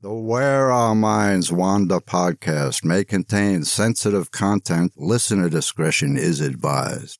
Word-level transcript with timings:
The 0.00 0.14
Where 0.14 0.70
Our 0.70 0.94
Minds 0.94 1.50
Wander 1.50 1.98
podcast 1.98 2.84
may 2.84 3.02
contain 3.02 3.64
sensitive 3.64 4.30
content. 4.30 4.92
Listener 4.96 5.48
discretion 5.48 6.16
is 6.16 6.40
advised. 6.40 7.18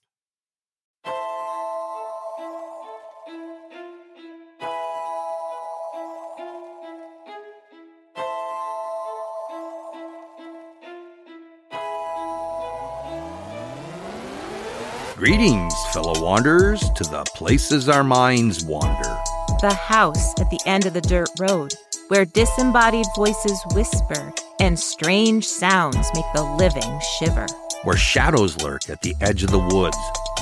Greetings, 15.17 15.75
fellow 15.93 16.23
wanderers, 16.23 16.79
to 16.91 17.03
the 17.03 17.25
places 17.35 17.89
our 17.89 18.05
minds 18.05 18.65
wander. 18.65 19.19
The 19.61 19.75
house 19.75 20.33
at 20.39 20.49
the 20.51 20.61
end 20.65 20.87
of 20.87 20.95
the 20.95 21.01
dirt 21.01 21.29
road, 21.41 21.75
where 22.09 22.25
disembodied 22.25 23.07
voices 23.17 23.61
whisper 23.75 24.33
and 24.61 24.79
strange 24.79 25.45
sounds 25.47 26.11
make 26.15 26.25
the 26.35 26.43
living 26.43 27.01
shiver. 27.19 27.47
Where 27.85 27.97
shadows 27.97 28.61
lurk 28.63 28.89
at 28.91 29.03
the 29.03 29.15
edge 29.21 29.45
of 29.45 29.51
the 29.51 29.59
woods, 29.59 29.97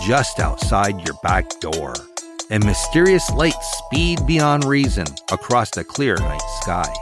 just 0.07 0.39
outside 0.41 1.07
your 1.07 1.17
back 1.23 1.49
door. 1.61 1.95
And 2.51 2.65
mysterious 2.65 3.29
lights 3.31 3.79
speed 3.87 4.25
beyond 4.27 4.65
reason 4.65 5.07
across 5.33 5.71
the 5.71 5.85
clear 5.85 6.17
night 6.17 6.41
sky. 6.63 6.93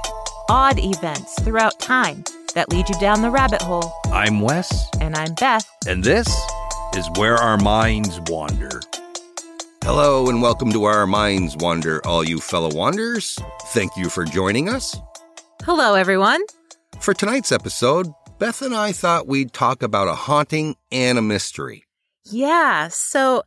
Odd 0.49 0.79
events 0.79 1.41
throughout 1.43 1.79
time 1.79 2.25
that 2.55 2.71
lead 2.71 2.89
you 2.89 2.99
down 2.99 3.23
the 3.23 3.31
rabbit 3.31 3.63
hole. 3.63 3.93
I'm 4.07 4.41
Wes, 4.41 4.89
And 5.01 5.15
I'm 5.15 5.35
Beth. 5.35 5.69
and 5.87 6.03
this 6.03 6.27
is 6.97 7.09
Where 7.17 7.37
Our 7.37 7.59
Minds 7.59 8.21
Wander. 8.29 8.81
Hello, 9.85 10.31
and 10.31 10.41
welcome 10.41 10.73
to 10.73 10.85
Our 10.85 11.07
Minds 11.07 11.59
Wander, 11.59 12.01
all 12.07 12.25
you 12.25 12.41
fellow 12.41 12.75
wanderers. 12.75 13.39
Thank 13.65 13.95
you 13.99 14.09
for 14.09 14.25
joining 14.25 14.71
us. 14.71 14.97
Hello, 15.63 15.93
everyone. 15.93 16.41
For 17.01 17.13
tonight's 17.13 17.53
episode, 17.53 18.07
Beth 18.39 18.63
and 18.63 18.75
I 18.75 18.93
thought 18.93 19.27
we'd 19.27 19.53
talk 19.53 19.83
about 19.83 20.09
a 20.09 20.15
haunting 20.15 20.77
and 20.91 21.19
a 21.19 21.23
mystery. 21.23 21.85
Yeah, 22.25 22.89
so 22.89 23.43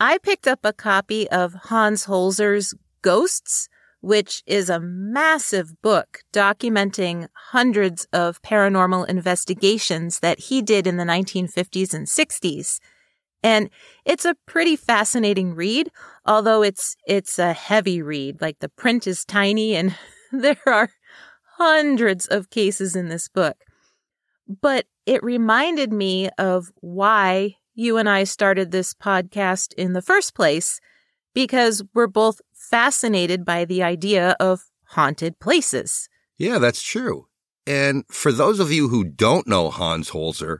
I 0.00 0.18
picked 0.18 0.48
up 0.48 0.58
a 0.64 0.72
copy 0.72 1.30
of 1.30 1.54
Hans 1.54 2.06
Holzer's 2.06 2.74
Ghosts, 3.02 3.68
which 4.00 4.42
is 4.44 4.68
a 4.68 4.80
massive 4.80 5.80
book 5.82 6.24
documenting 6.32 7.28
hundreds 7.52 8.08
of 8.12 8.42
paranormal 8.42 9.06
investigations 9.06 10.18
that 10.18 10.40
he 10.40 10.62
did 10.62 10.88
in 10.88 10.96
the 10.96 11.04
1950s 11.04 11.94
and 11.94 12.08
60s. 12.08 12.80
And 13.42 13.70
it's 14.04 14.24
a 14.24 14.36
pretty 14.46 14.76
fascinating 14.76 15.54
read, 15.54 15.90
although 16.24 16.62
it's 16.62 16.96
it's 17.06 17.38
a 17.38 17.52
heavy 17.52 18.02
read. 18.02 18.40
Like 18.40 18.58
the 18.58 18.68
print 18.68 19.06
is 19.06 19.24
tiny 19.24 19.76
and 19.76 19.94
there 20.32 20.58
are 20.66 20.90
hundreds 21.58 22.26
of 22.26 22.50
cases 22.50 22.96
in 22.96 23.08
this 23.08 23.28
book. 23.28 23.56
But 24.60 24.86
it 25.06 25.22
reminded 25.22 25.92
me 25.92 26.28
of 26.38 26.70
why 26.76 27.56
you 27.74 27.98
and 27.98 28.08
I 28.08 28.24
started 28.24 28.70
this 28.70 28.94
podcast 28.94 29.72
in 29.74 29.92
the 29.92 30.02
first 30.02 30.34
place, 30.34 30.80
because 31.34 31.82
we're 31.94 32.06
both 32.06 32.40
fascinated 32.52 33.44
by 33.44 33.64
the 33.64 33.82
idea 33.82 34.34
of 34.40 34.62
haunted 34.90 35.38
places. 35.38 36.08
Yeah, 36.38 36.58
that's 36.58 36.82
true. 36.82 37.26
And 37.66 38.04
for 38.08 38.32
those 38.32 38.60
of 38.60 38.72
you 38.72 38.88
who 38.88 39.04
don't 39.04 39.46
know 39.46 39.70
Hans 39.70 40.10
Holzer, 40.10 40.58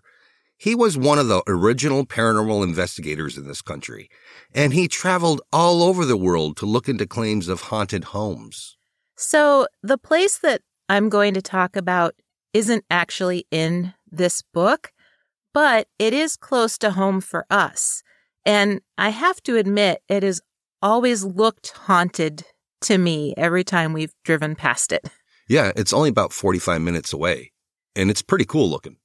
he 0.58 0.74
was 0.74 0.96
one 0.96 1.18
of 1.18 1.28
the 1.28 1.42
original 1.46 2.06
paranormal 2.06 2.64
investigators 2.64 3.36
in 3.36 3.46
this 3.46 3.62
country, 3.62 4.08
and 4.54 4.72
he 4.72 4.88
traveled 4.88 5.42
all 5.52 5.82
over 5.82 6.04
the 6.04 6.16
world 6.16 6.56
to 6.58 6.66
look 6.66 6.88
into 6.88 7.06
claims 7.06 7.48
of 7.48 7.62
haunted 7.62 8.04
homes. 8.04 8.76
So 9.16 9.66
the 9.82 9.98
place 9.98 10.38
that 10.38 10.62
I'm 10.88 11.08
going 11.08 11.34
to 11.34 11.42
talk 11.42 11.76
about 11.76 12.14
isn't 12.52 12.84
actually 12.90 13.46
in 13.50 13.92
this 14.10 14.42
book, 14.54 14.92
but 15.52 15.88
it 15.98 16.12
is 16.12 16.36
close 16.36 16.78
to 16.78 16.92
home 16.92 17.20
for 17.20 17.44
us. 17.50 18.02
And 18.44 18.80
I 18.96 19.10
have 19.10 19.42
to 19.42 19.56
admit, 19.56 20.02
it 20.08 20.22
has 20.22 20.40
always 20.80 21.24
looked 21.24 21.72
haunted 21.72 22.44
to 22.82 22.98
me 22.98 23.34
every 23.36 23.64
time 23.64 23.92
we've 23.92 24.14
driven 24.24 24.54
past 24.54 24.92
it. 24.92 25.08
Yeah, 25.48 25.72
it's 25.76 25.92
only 25.92 26.08
about 26.08 26.32
45 26.32 26.80
minutes 26.80 27.12
away, 27.12 27.52
and 27.94 28.10
it's 28.10 28.22
pretty 28.22 28.44
cool 28.44 28.68
looking. 28.70 28.96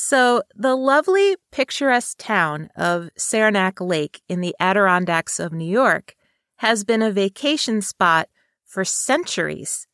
So, 0.00 0.44
the 0.54 0.76
lovely, 0.76 1.34
picturesque 1.50 2.18
town 2.18 2.70
of 2.76 3.10
Saranac 3.16 3.80
Lake 3.80 4.22
in 4.28 4.40
the 4.40 4.54
Adirondacks 4.60 5.40
of 5.40 5.52
New 5.52 5.68
York 5.68 6.14
has 6.58 6.84
been 6.84 7.02
a 7.02 7.10
vacation 7.10 7.82
spot 7.82 8.28
for 8.64 8.84
centuries. 8.84 9.88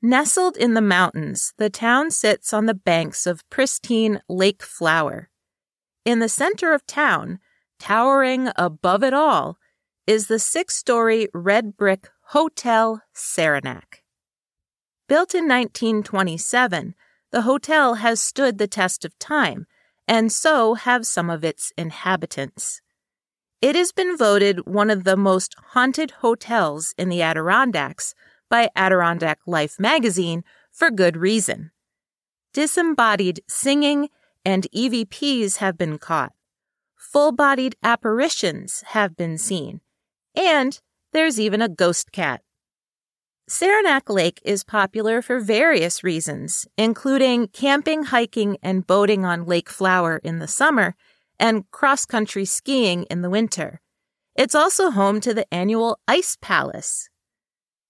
Nestled 0.00 0.56
in 0.56 0.72
the 0.72 0.80
mountains, 0.80 1.52
the 1.58 1.68
town 1.68 2.10
sits 2.10 2.54
on 2.54 2.64
the 2.64 2.72
banks 2.72 3.26
of 3.26 3.46
pristine 3.50 4.22
Lake 4.26 4.62
Flower. 4.62 5.28
In 6.06 6.20
the 6.20 6.30
center 6.30 6.72
of 6.72 6.86
town, 6.86 7.38
towering 7.78 8.48
above 8.56 9.04
it 9.04 9.12
all, 9.12 9.58
is 10.06 10.28
the 10.28 10.38
six 10.38 10.74
story 10.74 11.28
red 11.34 11.76
brick 11.76 12.08
Hotel 12.28 13.02
Saranac. 13.12 14.02
Built 15.08 15.34
in 15.34 15.46
1927, 15.46 16.94
the 17.36 17.42
hotel 17.42 17.96
has 17.96 18.18
stood 18.18 18.56
the 18.56 18.66
test 18.66 19.04
of 19.04 19.18
time, 19.18 19.66
and 20.08 20.32
so 20.32 20.72
have 20.72 21.06
some 21.06 21.28
of 21.28 21.44
its 21.44 21.70
inhabitants. 21.76 22.80
It 23.60 23.76
has 23.76 23.92
been 23.92 24.16
voted 24.16 24.64
one 24.64 24.88
of 24.88 25.04
the 25.04 25.18
most 25.18 25.54
haunted 25.72 26.12
hotels 26.22 26.94
in 26.96 27.10
the 27.10 27.20
Adirondacks 27.20 28.14
by 28.48 28.70
Adirondack 28.74 29.40
Life 29.46 29.78
magazine 29.78 30.44
for 30.72 30.90
good 30.90 31.18
reason. 31.18 31.72
Disembodied 32.54 33.42
singing 33.46 34.08
and 34.42 34.66
EVPs 34.74 35.58
have 35.58 35.76
been 35.76 35.98
caught. 35.98 36.32
Full 36.96 37.32
bodied 37.32 37.76
apparitions 37.82 38.82
have 38.86 39.14
been 39.14 39.36
seen. 39.36 39.82
And 40.34 40.80
there's 41.12 41.38
even 41.38 41.60
a 41.60 41.68
ghost 41.68 42.12
cat. 42.12 42.40
Saranac 43.48 44.10
Lake 44.10 44.40
is 44.44 44.64
popular 44.64 45.22
for 45.22 45.38
various 45.38 46.02
reasons, 46.02 46.66
including 46.76 47.46
camping, 47.46 48.02
hiking, 48.02 48.56
and 48.60 48.84
boating 48.84 49.24
on 49.24 49.46
Lake 49.46 49.70
Flower 49.70 50.16
in 50.24 50.40
the 50.40 50.48
summer 50.48 50.96
and 51.38 51.70
cross 51.70 52.04
country 52.04 52.44
skiing 52.44 53.04
in 53.04 53.22
the 53.22 53.30
winter. 53.30 53.80
It's 54.34 54.56
also 54.56 54.90
home 54.90 55.20
to 55.20 55.32
the 55.32 55.46
annual 55.54 56.00
Ice 56.08 56.36
Palace. 56.40 57.08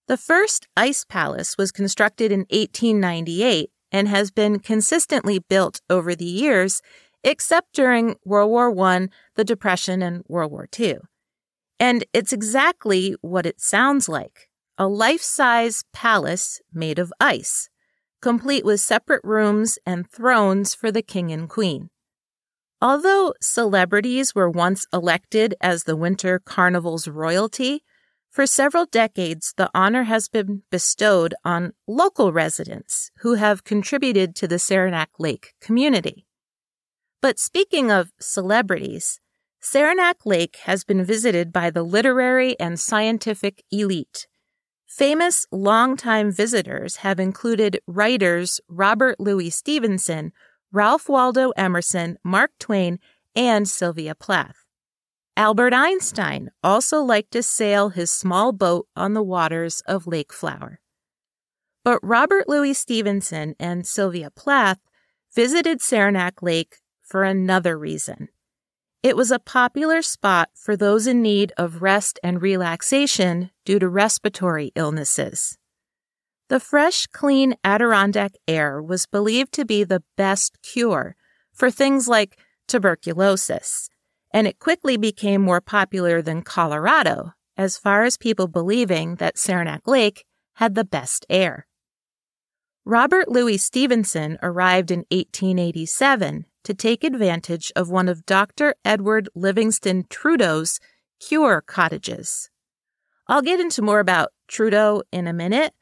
The 0.09 0.19
first 0.19 0.69
Ice 0.77 1.07
Palace 1.09 1.57
was 1.57 1.73
constructed 1.73 2.31
in 2.31 2.41
1898 2.51 3.71
and 3.91 4.09
has 4.09 4.31
been 4.31 4.59
consistently 4.59 5.39
built 5.39 5.81
over 5.89 6.15
the 6.15 6.27
years, 6.27 6.83
except 7.25 7.73
during 7.73 8.17
World 8.27 8.51
War 8.51 8.79
I, 8.89 9.09
the 9.37 9.45
Depression, 9.45 10.03
and 10.03 10.23
World 10.29 10.53
War 10.53 10.69
II. 10.79 10.99
And 11.81 12.05
it's 12.13 12.35
exactly 12.35 13.17
what 13.23 13.47
it 13.47 13.59
sounds 13.59 14.07
like 14.07 14.51
a 14.79 14.87
life 14.87 15.23
size 15.23 15.85
palace 15.93 16.61
made 16.73 16.99
of 16.99 17.13
ice, 17.19 17.69
complete 18.21 18.65
with 18.65 18.81
separate 18.81 19.23
rooms 19.25 19.79
and 19.87 20.11
thrones 20.11 20.75
for 20.75 20.93
the 20.93 21.03
king 21.03 21.33
and 21.33 21.49
queen. 21.49 21.91
Although 22.81 23.33
celebrities 23.41 24.35
were 24.35 24.51
once 24.51 24.87
elected 24.93 25.55
as 25.61 25.85
the 25.85 25.97
Winter 25.97 26.39
Carnival's 26.39 27.09
royalty, 27.09 27.83
for 28.31 28.47
several 28.47 28.85
decades 28.85 29.55
the 29.57 29.71
honor 29.75 30.03
has 30.03 30.29
been 30.29 30.63
bestowed 30.71 31.35
on 31.43 31.73
local 31.89 32.33
residents 32.33 33.11
who 33.21 33.35
have 33.35 33.65
contributed 33.65 34.37
to 34.37 34.47
the 34.47 34.59
Saranac 34.59 35.09
Lake 35.19 35.55
community. 35.59 36.27
But 37.23 37.39
speaking 37.39 37.91
of 37.91 38.13
celebrities, 38.21 39.21
Saranac 39.59 40.27
Lake 40.27 40.59
has 40.65 40.85
been 40.85 41.03
visited 41.03 41.51
by 41.51 41.71
the 41.71 41.83
literary 41.83 42.61
and 42.61 42.79
scientific 42.79 43.65
elite. 43.73 44.27
Famous 44.97 45.47
longtime 45.53 46.33
visitors 46.33 46.97
have 46.97 47.21
included 47.21 47.79
writers 47.87 48.63
Robert 48.67 49.21
Louis 49.21 49.51
Stevenson, 49.51 50.33
Ralph 50.73 51.07
Waldo 51.07 51.51
Emerson, 51.51 52.17
Mark 52.25 52.53
Twain, 52.59 52.99
and 53.35 53.69
Sylvia 53.69 54.15
Plath. 54.15 54.65
Albert 55.37 55.75
Einstein 55.75 56.51
also 56.65 57.03
liked 57.03 57.33
to 57.33 57.43
sail 57.43 57.91
his 57.91 58.11
small 58.11 58.53
boat 58.53 58.89
on 58.97 59.13
the 59.13 59.23
waters 59.23 59.83
of 59.87 60.07
Lake 60.07 60.33
Flower. 60.33 60.81
But 61.85 62.01
Robert 62.03 62.49
Louis 62.49 62.73
Stevenson 62.73 63.55
and 63.61 63.87
Sylvia 63.87 64.31
Plath 64.31 64.81
visited 65.35 65.83
Saranac 65.83 66.41
Lake 66.41 66.77
for 67.03 67.23
another 67.23 67.79
reason. 67.79 68.31
It 69.03 69.17
was 69.17 69.31
a 69.31 69.39
popular 69.39 70.03
spot 70.03 70.51
for 70.55 70.77
those 70.77 71.07
in 71.07 71.23
need 71.23 71.53
of 71.57 71.83
rest 71.83 72.19
and 72.23 72.43
relaxation 72.43 73.51
due 73.65 73.79
to 73.79 73.89
respiratory 73.89 74.73
illnesses. 74.75 75.59
The 76.49 76.61
fresh, 76.61 77.07
clean 77.09 77.55
Adirondack 77.65 78.33
air 78.47 78.81
was 78.81 79.07
believed 79.07 79.53
to 79.55 79.65
be 79.65 79.85
the 79.85 80.03
best 80.17 80.59
cure 80.63 81.17
for 81.53 81.71
things 81.71 82.07
like 82.09 82.39
tuberculosis, 82.69 83.89
and 84.33 84.47
it 84.47 84.59
quickly 84.59 84.97
became 84.97 85.43
more 85.43 85.61
popular 85.61 86.23
than 86.23 86.43
Colorado 86.43 87.33
as 87.57 87.79
far 87.79 88.05
as 88.05 88.17
people 88.17 88.49
believing 88.49 89.17
that 89.17 89.39
Saranac 89.39 89.89
Lake 89.89 90.25
had 90.55 90.75
the 90.75 90.85
best 90.85 91.27
air. 91.29 91.67
Robert 92.85 93.29
Louis 93.29 93.59
Stevenson 93.59 94.39
arrived 94.43 94.91
in 94.91 95.01
1887 95.11 96.47
to 96.67 96.75
take 96.75 97.05
advantage 97.05 97.71
of 97.77 97.89
one 97.89 98.09
of 98.09 98.27
Dr. 98.27 98.75
Edward 98.85 99.29
Livingston 99.37 100.05
Trudeau's 100.11 100.81
cure 101.21 101.61
cottages. 101.61 102.51
I'll 103.29 103.41
get 103.41 103.61
into 103.61 103.83
more 103.83 104.01
about 104.01 104.33
Trudeau 104.49 105.05
in 105.13 105.29
a 105.29 105.33
minute, 105.33 105.75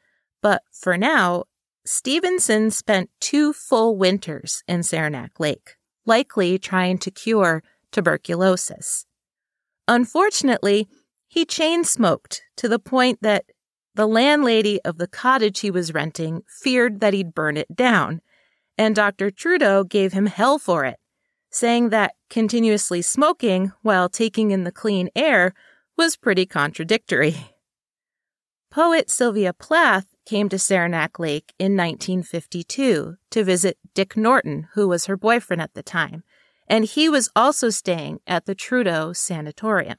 but 0.43 0.61
for 0.71 0.95
now, 0.95 1.45
Stevenson 1.87 2.69
spent 2.69 3.09
two 3.19 3.51
full 3.51 3.97
winters 3.97 4.63
in 4.67 4.83
Saranac 4.83 5.39
Lake, 5.39 5.75
likely 6.05 6.59
trying 6.59 6.99
to 6.99 7.09
cure 7.09 7.63
tuberculosis. 7.91 9.07
Unfortunately, 9.87 10.87
he 11.27 11.45
chain 11.45 11.83
smoked 11.83 12.43
to 12.57 12.69
the 12.69 12.79
point 12.79 13.23
that 13.23 13.45
the 13.95 14.07
landlady 14.07 14.79
of 14.83 14.99
the 14.99 15.07
cottage 15.07 15.61
he 15.61 15.71
was 15.71 15.95
renting 15.95 16.43
feared 16.47 16.99
that 16.99 17.15
he'd 17.15 17.33
burn 17.33 17.57
it 17.57 17.75
down, 17.75 18.21
and 18.77 18.95
Dr. 18.95 19.31
Trudeau 19.31 19.83
gave 19.83 20.13
him 20.13 20.25
hell 20.25 20.57
for 20.59 20.85
it, 20.85 20.97
saying 21.49 21.89
that 21.89 22.15
continuously 22.29 23.01
smoking 23.01 23.71
while 23.81 24.09
taking 24.09 24.51
in 24.51 24.63
the 24.63 24.71
clean 24.71 25.09
air 25.15 25.53
was 25.97 26.17
pretty 26.17 26.45
contradictory. 26.45 27.35
Poet 28.69 29.09
Sylvia 29.09 29.53
Plath 29.53 30.07
came 30.25 30.49
to 30.49 30.59
Saranac 30.59 31.17
Lake 31.17 31.53
in 31.57 31.77
1952 31.77 33.15
to 33.31 33.43
visit 33.43 33.77
Dick 33.93 34.17
Norton, 34.17 34.67
who 34.73 34.87
was 34.87 35.05
her 35.05 35.15
boyfriend 35.15 35.61
at 35.61 35.73
the 35.75 35.83
time, 35.83 36.23
and 36.67 36.83
he 36.83 37.07
was 37.07 37.29
also 37.35 37.69
staying 37.69 38.19
at 38.27 38.45
the 38.45 38.55
Trudeau 38.55 39.13
Sanatorium. 39.13 39.97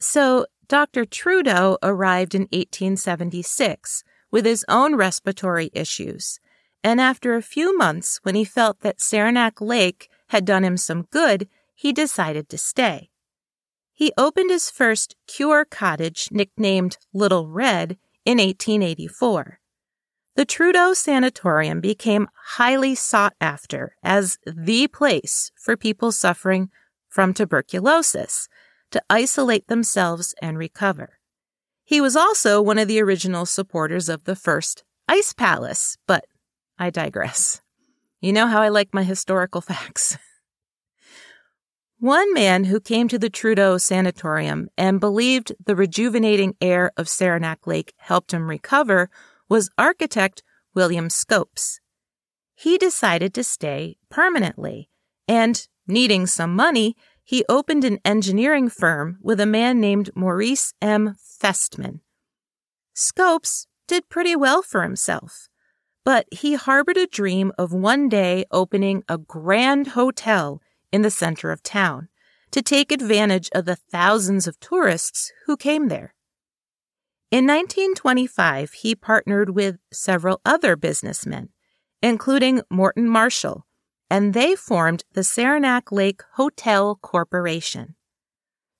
So 0.00 0.46
Dr. 0.68 1.06
Trudeau 1.06 1.78
arrived 1.82 2.34
in 2.34 2.42
1876 2.42 4.04
with 4.30 4.44
his 4.44 4.66
own 4.68 4.94
respiratory 4.94 5.70
issues, 5.72 6.40
and 6.82 7.00
after 7.00 7.34
a 7.34 7.42
few 7.42 7.76
months, 7.76 8.20
when 8.22 8.34
he 8.34 8.44
felt 8.44 8.80
that 8.80 9.00
Saranac 9.00 9.60
Lake 9.60 10.08
had 10.28 10.44
done 10.44 10.64
him 10.64 10.76
some 10.76 11.06
good, 11.10 11.48
he 11.74 11.92
decided 11.92 12.48
to 12.48 12.58
stay. 12.58 13.10
He 13.92 14.12
opened 14.16 14.50
his 14.50 14.70
first 14.70 15.16
cure 15.26 15.64
cottage, 15.64 16.28
nicknamed 16.30 16.98
Little 17.12 17.48
Red, 17.48 17.98
in 18.24 18.38
1884. 18.38 19.58
The 20.36 20.44
Trudeau 20.44 20.92
Sanatorium 20.92 21.80
became 21.80 22.28
highly 22.50 22.94
sought 22.94 23.34
after 23.40 23.96
as 24.04 24.38
the 24.46 24.86
place 24.86 25.50
for 25.56 25.76
people 25.76 26.12
suffering 26.12 26.70
from 27.08 27.34
tuberculosis 27.34 28.48
to 28.92 29.02
isolate 29.10 29.66
themselves 29.66 30.34
and 30.40 30.56
recover. 30.56 31.18
He 31.84 32.00
was 32.00 32.14
also 32.14 32.62
one 32.62 32.78
of 32.78 32.86
the 32.86 33.00
original 33.00 33.46
supporters 33.46 34.08
of 34.08 34.24
the 34.24 34.36
first 34.36 34.84
Ice 35.08 35.32
Palace, 35.32 35.96
but 36.06 36.26
I 36.78 36.90
digress. 36.90 37.60
You 38.20 38.32
know 38.32 38.46
how 38.46 38.62
I 38.62 38.68
like 38.68 38.94
my 38.94 39.02
historical 39.02 39.60
facts. 39.72 40.16
One 42.00 42.32
man 42.32 42.64
who 42.64 42.78
came 42.78 43.08
to 43.08 43.18
the 43.18 43.28
Trudeau 43.28 43.76
Sanatorium 43.76 44.68
and 44.78 45.00
believed 45.00 45.52
the 45.66 45.74
rejuvenating 45.74 46.54
air 46.60 46.92
of 46.96 47.08
Saranac 47.08 47.66
Lake 47.66 47.92
helped 47.96 48.32
him 48.32 48.48
recover 48.48 49.10
was 49.48 49.70
architect 49.76 50.44
William 50.74 51.10
Scopes. 51.10 51.80
He 52.54 52.78
decided 52.78 53.34
to 53.34 53.42
stay 53.42 53.96
permanently, 54.10 54.90
and 55.26 55.66
needing 55.88 56.26
some 56.26 56.54
money, 56.54 56.96
he 57.24 57.44
opened 57.48 57.84
an 57.84 57.98
engineering 58.04 58.68
firm 58.68 59.18
with 59.20 59.40
a 59.40 59.46
man 59.46 59.80
named 59.80 60.10
Maurice 60.14 60.74
M. 60.80 61.16
Feustmann. 61.18 62.00
Scopes 62.94 63.66
did 63.88 64.08
pretty 64.08 64.36
well 64.36 64.62
for 64.62 64.82
himself, 64.82 65.47
but 66.08 66.24
he 66.32 66.54
harbored 66.54 66.96
a 66.96 67.06
dream 67.06 67.52
of 67.58 67.70
one 67.70 68.08
day 68.08 68.46
opening 68.50 69.04
a 69.10 69.18
grand 69.18 69.88
hotel 69.88 70.62
in 70.90 71.02
the 71.02 71.10
center 71.10 71.52
of 71.52 71.62
town 71.62 72.08
to 72.50 72.62
take 72.62 72.90
advantage 72.90 73.50
of 73.54 73.66
the 73.66 73.76
thousands 73.76 74.46
of 74.46 74.58
tourists 74.58 75.30
who 75.44 75.54
came 75.54 75.88
there. 75.88 76.14
In 77.30 77.46
1925, 77.46 78.72
he 78.72 78.94
partnered 78.94 79.50
with 79.50 79.76
several 79.92 80.40
other 80.46 80.76
businessmen, 80.76 81.50
including 82.02 82.62
Morton 82.70 83.06
Marshall, 83.06 83.66
and 84.08 84.32
they 84.32 84.54
formed 84.54 85.04
the 85.12 85.22
Saranac 85.22 85.92
Lake 85.92 86.22
Hotel 86.36 86.98
Corporation. 87.02 87.96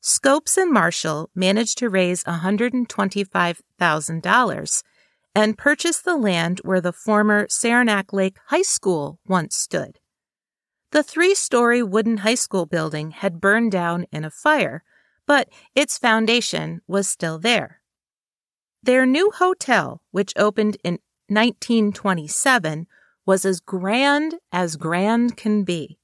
Scopes 0.01 0.57
and 0.57 0.73
Marshall 0.73 1.29
managed 1.35 1.77
to 1.77 1.91
raise 1.91 2.25
$125,000 2.25 4.83
and 5.39 5.57
purchased 5.57 6.05
the 6.05 6.17
land 6.17 6.59
where 6.65 6.81
the 6.81 6.93
former 6.93 7.47
Saranac 7.49 8.13
Lake 8.13 8.39
High 8.47 8.63
School 8.63 9.21
once 9.25 9.55
stood. 9.55 10.01
The 10.91 11.05
three 11.05 11.33
story 11.33 11.81
wooden 11.81 12.19
high 12.19 12.35
school 12.35 12.67
building 12.67 13.13
had 13.13 13.41
burned 13.41 13.71
down 13.71 14.07
in 14.11 14.25
a 14.25 14.33
fire, 14.33 14.83
but 15.29 15.49
its 15.77 15.97
foundation 15.97 16.81
was 16.89 17.07
still 17.07 17.39
there. 17.39 17.81
Their 18.83 19.07
new 19.07 19.31
hotel, 19.31 20.03
which 20.11 20.33
opened 20.37 20.77
in 20.83 20.99
1927, 21.29 22.89
was 23.25 23.45
as 23.45 23.61
grand 23.61 24.41
as 24.51 24.75
grand 24.75 25.37
can 25.37 25.63
be. 25.63 26.01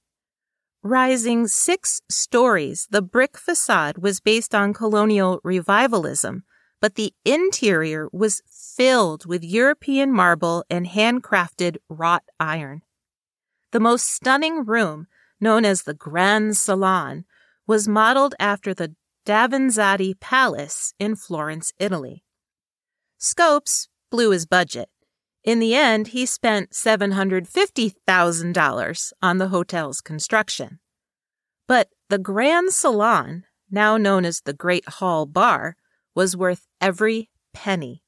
Rising 0.81 1.49
six 1.49 2.03
stories, 2.09 2.87
the 2.89 3.03
brick 3.03 3.37
facade 3.37 3.99
was 3.99 4.21
based 4.21 4.55
on 4.55 4.73
colonial 4.73 5.41
revivalism, 5.43 6.45
but 6.81 6.95
the 6.95 7.15
interior 7.25 8.09
was 8.13 8.43
filled 8.77 9.27
with 9.27 9.45
European 9.45 10.13
marble 10.13 10.65
and 10.69 10.87
handcrafted 10.87 11.77
wrought 11.89 12.25
iron. 12.41 12.83
The 13.73 13.81
most 13.81 14.07
stunning 14.07 14.65
room, 14.65 15.07
known 15.41 15.65
as 15.65 15.83
the 15.83 15.95
Grand 15.95 16.57
Salon, 16.57 17.25
was 17.67 17.89
modeled 17.89 18.37
after 18.39 18.75
the 18.75 18.95
Davanzati 19.27 20.21
Palace 20.21 20.95
in 20.99 21.17
Florence, 21.17 21.73
Italy. 21.79 22.23
Scopes 23.19 23.89
blew 24.11 24.31
his 24.31 24.47
budget. 24.47 24.89
In 25.43 25.59
the 25.59 25.75
end, 25.75 26.09
he 26.09 26.27
spent 26.27 26.71
$750,000 26.71 29.13
on 29.23 29.39
the 29.39 29.49
hotel's 29.49 30.01
construction. 30.01 30.79
But 31.67 31.89
the 32.09 32.19
Grand 32.19 32.73
Salon, 32.73 33.45
now 33.71 33.97
known 33.97 34.25
as 34.25 34.41
the 34.41 34.53
Great 34.53 34.89
Hall 34.89 35.27
Bar, 35.27 35.77
was 36.15 36.37
worth 36.37 36.69
every 36.81 37.31
penny. 37.53 38.04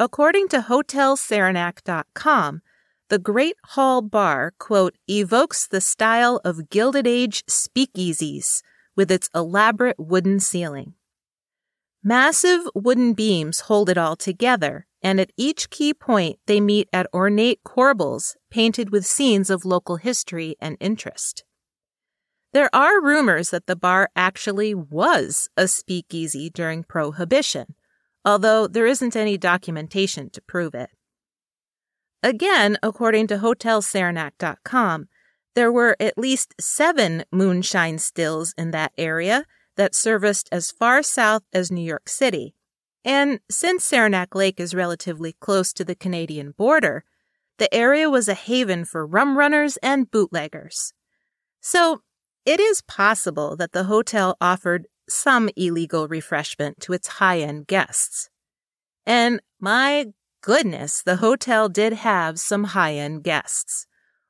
According 0.00 0.48
to 0.48 0.62
HotelSaranac.com, 0.62 2.62
the 3.10 3.18
Great 3.18 3.56
Hall 3.62 4.00
Bar, 4.00 4.54
quote, 4.58 4.96
evokes 5.06 5.66
the 5.66 5.82
style 5.82 6.40
of 6.42 6.70
Gilded 6.70 7.06
Age 7.06 7.44
speakeasies 7.44 8.62
with 8.96 9.10
its 9.10 9.28
elaborate 9.34 9.98
wooden 9.98 10.40
ceiling. 10.40 10.94
Massive 12.02 12.62
wooden 12.74 13.12
beams 13.12 13.60
hold 13.60 13.90
it 13.90 13.98
all 13.98 14.16
together, 14.16 14.86
and 15.02 15.20
at 15.20 15.32
each 15.36 15.68
key 15.68 15.92
point 15.92 16.38
they 16.46 16.62
meet 16.62 16.88
at 16.94 17.06
ornate 17.12 17.62
corbels 17.62 18.36
painted 18.50 18.88
with 18.88 19.04
scenes 19.04 19.50
of 19.50 19.66
local 19.66 19.96
history 19.96 20.56
and 20.62 20.78
interest. 20.80 21.44
There 22.54 22.74
are 22.74 23.02
rumors 23.02 23.50
that 23.50 23.66
the 23.66 23.76
bar 23.76 24.08
actually 24.16 24.74
was 24.74 25.50
a 25.58 25.68
speakeasy 25.68 26.48
during 26.48 26.84
Prohibition, 26.84 27.74
although 28.24 28.66
there 28.66 28.86
isn't 28.86 29.16
any 29.16 29.36
documentation 29.36 30.30
to 30.30 30.40
prove 30.42 30.74
it. 30.74 30.90
Again, 32.22 32.76
according 32.82 33.28
to 33.28 33.38
HotelSaranac.com, 33.38 35.08
there 35.54 35.72
were 35.72 35.96
at 35.98 36.18
least 36.18 36.54
seven 36.60 37.24
moonshine 37.32 37.98
stills 37.98 38.54
in 38.56 38.70
that 38.70 38.92
area 38.98 39.44
that 39.76 39.94
serviced 39.94 40.48
as 40.52 40.70
far 40.70 41.02
south 41.02 41.42
as 41.52 41.72
New 41.72 41.82
York 41.82 42.08
City. 42.08 42.54
And 43.04 43.40
since 43.50 43.84
Saranac 43.84 44.34
Lake 44.34 44.60
is 44.60 44.74
relatively 44.74 45.32
close 45.40 45.72
to 45.72 45.84
the 45.84 45.94
Canadian 45.94 46.52
border, 46.56 47.04
the 47.58 47.72
area 47.74 48.10
was 48.10 48.28
a 48.28 48.34
haven 48.34 48.84
for 48.84 49.06
rum 49.06 49.38
runners 49.38 49.78
and 49.78 50.10
bootleggers. 50.10 50.92
So 51.60 52.02
it 52.44 52.60
is 52.60 52.82
possible 52.82 53.56
that 53.56 53.72
the 53.72 53.84
hotel 53.84 54.36
offered 54.40 54.86
some 55.10 55.48
illegal 55.56 56.08
refreshment 56.08 56.80
to 56.80 56.92
its 56.92 57.08
high 57.08 57.40
end 57.40 57.66
guests. 57.66 58.30
And 59.06 59.40
my 59.60 60.06
goodness, 60.42 61.02
the 61.02 61.16
hotel 61.16 61.68
did 61.68 61.92
have 61.92 62.38
some 62.38 62.64
high 62.64 62.94
end 62.94 63.22
guests, 63.24 63.86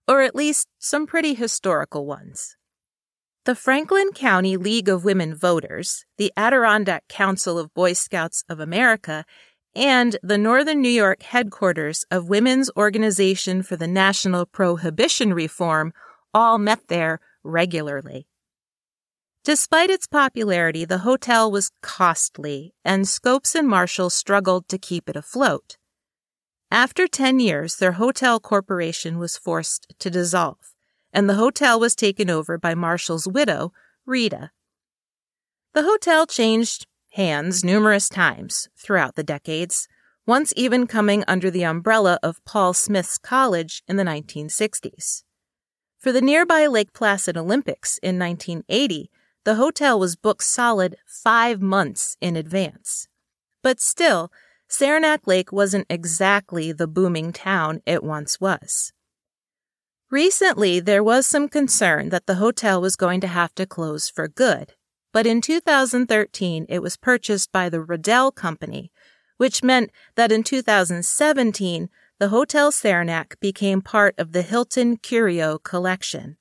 or 0.09 0.23
at 0.23 0.35
least 0.35 0.69
some 0.79 1.07
pretty 1.07 1.35
historical 1.35 2.07
ones. 2.07 2.57
The 3.45 3.55
Franklin 3.55 4.13
County 4.13 4.57
League 4.57 4.89
of 4.89 5.05
Women 5.05 5.35
Voters, 5.35 6.05
the 6.19 6.33
Adirondack 6.37 7.09
Council 7.09 7.59
of 7.59 7.73
Boy 7.73 7.95
Scouts 7.95 8.45
of 8.49 8.61
America, 8.61 9.25
and 9.75 10.17
the 10.23 10.37
Northern 10.37 10.83
New 10.83 10.91
York 10.91 11.23
headquarters 11.23 12.05
of 12.11 12.29
Women's 12.29 12.71
Organization 12.77 13.63
for 13.63 13.77
the 13.77 13.87
National 13.87 14.45
Prohibition 14.45 15.33
Reform 15.33 15.93
all 16.35 16.59
met 16.59 16.89
there 16.89 17.21
regularly. 17.43 18.27
Despite 19.43 19.89
its 19.89 20.07
popularity, 20.07 20.85
the 20.85 20.99
hotel 20.99 21.51
was 21.51 21.71
costly, 21.81 22.75
and 22.85 23.09
Scopes 23.09 23.55
and 23.55 23.67
Marshall 23.67 24.11
struggled 24.11 24.69
to 24.69 24.77
keep 24.77 25.09
it 25.09 25.17
afloat. 25.17 25.79
After 26.71 27.09
10 27.09 27.41
years, 27.41 27.77
their 27.77 27.93
hotel 27.93 28.39
corporation 28.39 29.19
was 29.19 29.39
forced 29.39 29.95
to 29.99 30.11
dissolve, 30.11 30.75
and 31.11 31.29
the 31.29 31.35
hotel 31.35 31.81
was 31.81 31.97
taken 31.97 32.29
over 32.29 32.59
by 32.59 32.75
Marshall's 32.75 33.27
widow, 33.27 33.73
Rita. 34.05 34.51
The 35.73 35.85
hotel 35.85 36.27
changed 36.27 36.87
hands 37.13 37.65
numerous 37.65 38.11
times 38.11 38.69
throughout 38.77 39.15
the 39.15 39.25
decades, 39.25 39.89
once 40.27 40.53
even 40.55 40.87
coming 40.87 41.25
under 41.27 41.51
the 41.51 41.65
umbrella 41.65 42.19
of 42.23 42.45
Paul 42.45 42.75
Smith's 42.75 43.17
College 43.17 43.83
in 43.89 43.97
the 43.97 44.05
1960s. 44.05 45.23
For 45.99 46.13
the 46.13 46.21
nearby 46.21 46.67
Lake 46.67 46.93
Placid 46.93 47.37
Olympics 47.37 47.99
in 47.99 48.19
1980, 48.19 49.11
the 49.45 49.55
hotel 49.57 49.99
was 49.99 50.17
booked 50.17 50.45
solid 50.45 50.97
five 51.07 51.61
months 51.61 52.17
in 52.21 52.37
advance. 52.37 53.09
But 53.63 53.81
still, 53.81 54.31
Saranac 54.69 55.27
Lake 55.27 55.53
wasn't 55.53 55.87
exactly 55.91 56.73
the 56.73 56.87
booming 56.87 57.33
town 57.33 57.83
it 57.87 58.05
once 58.05 58.41
was. 58.41 58.93
Recently, 60.11 60.81
there 60.81 61.05
was 61.05 61.27
some 61.27 61.49
concern 61.49 62.09
that 62.11 62.27
the 62.27 62.37
hotel 62.37 62.81
was 62.81 62.97
going 62.97 63.21
to 63.21 63.29
have 63.29 63.55
to 63.55 63.67
close 63.67 64.09
for 64.09 64.29
good, 64.29 64.75
but 65.13 65.27
in 65.27 65.41
2013 65.41 66.67
it 66.69 66.83
was 66.83 66.97
purchased 66.97 67.53
by 67.53 67.69
the 67.69 67.81
Riddell 67.81 68.31
Company, 68.33 68.93
which 69.37 69.63
meant 69.63 69.91
that 70.17 70.33
in 70.33 70.43
2017 70.43 71.89
the 72.19 72.29
Hotel 72.29 72.71
Saranac 72.71 73.41
became 73.41 73.81
part 73.81 74.15
of 74.19 74.33
the 74.33 74.43
Hilton 74.43 74.99
Curio 74.99 75.59
collection. 75.59 76.37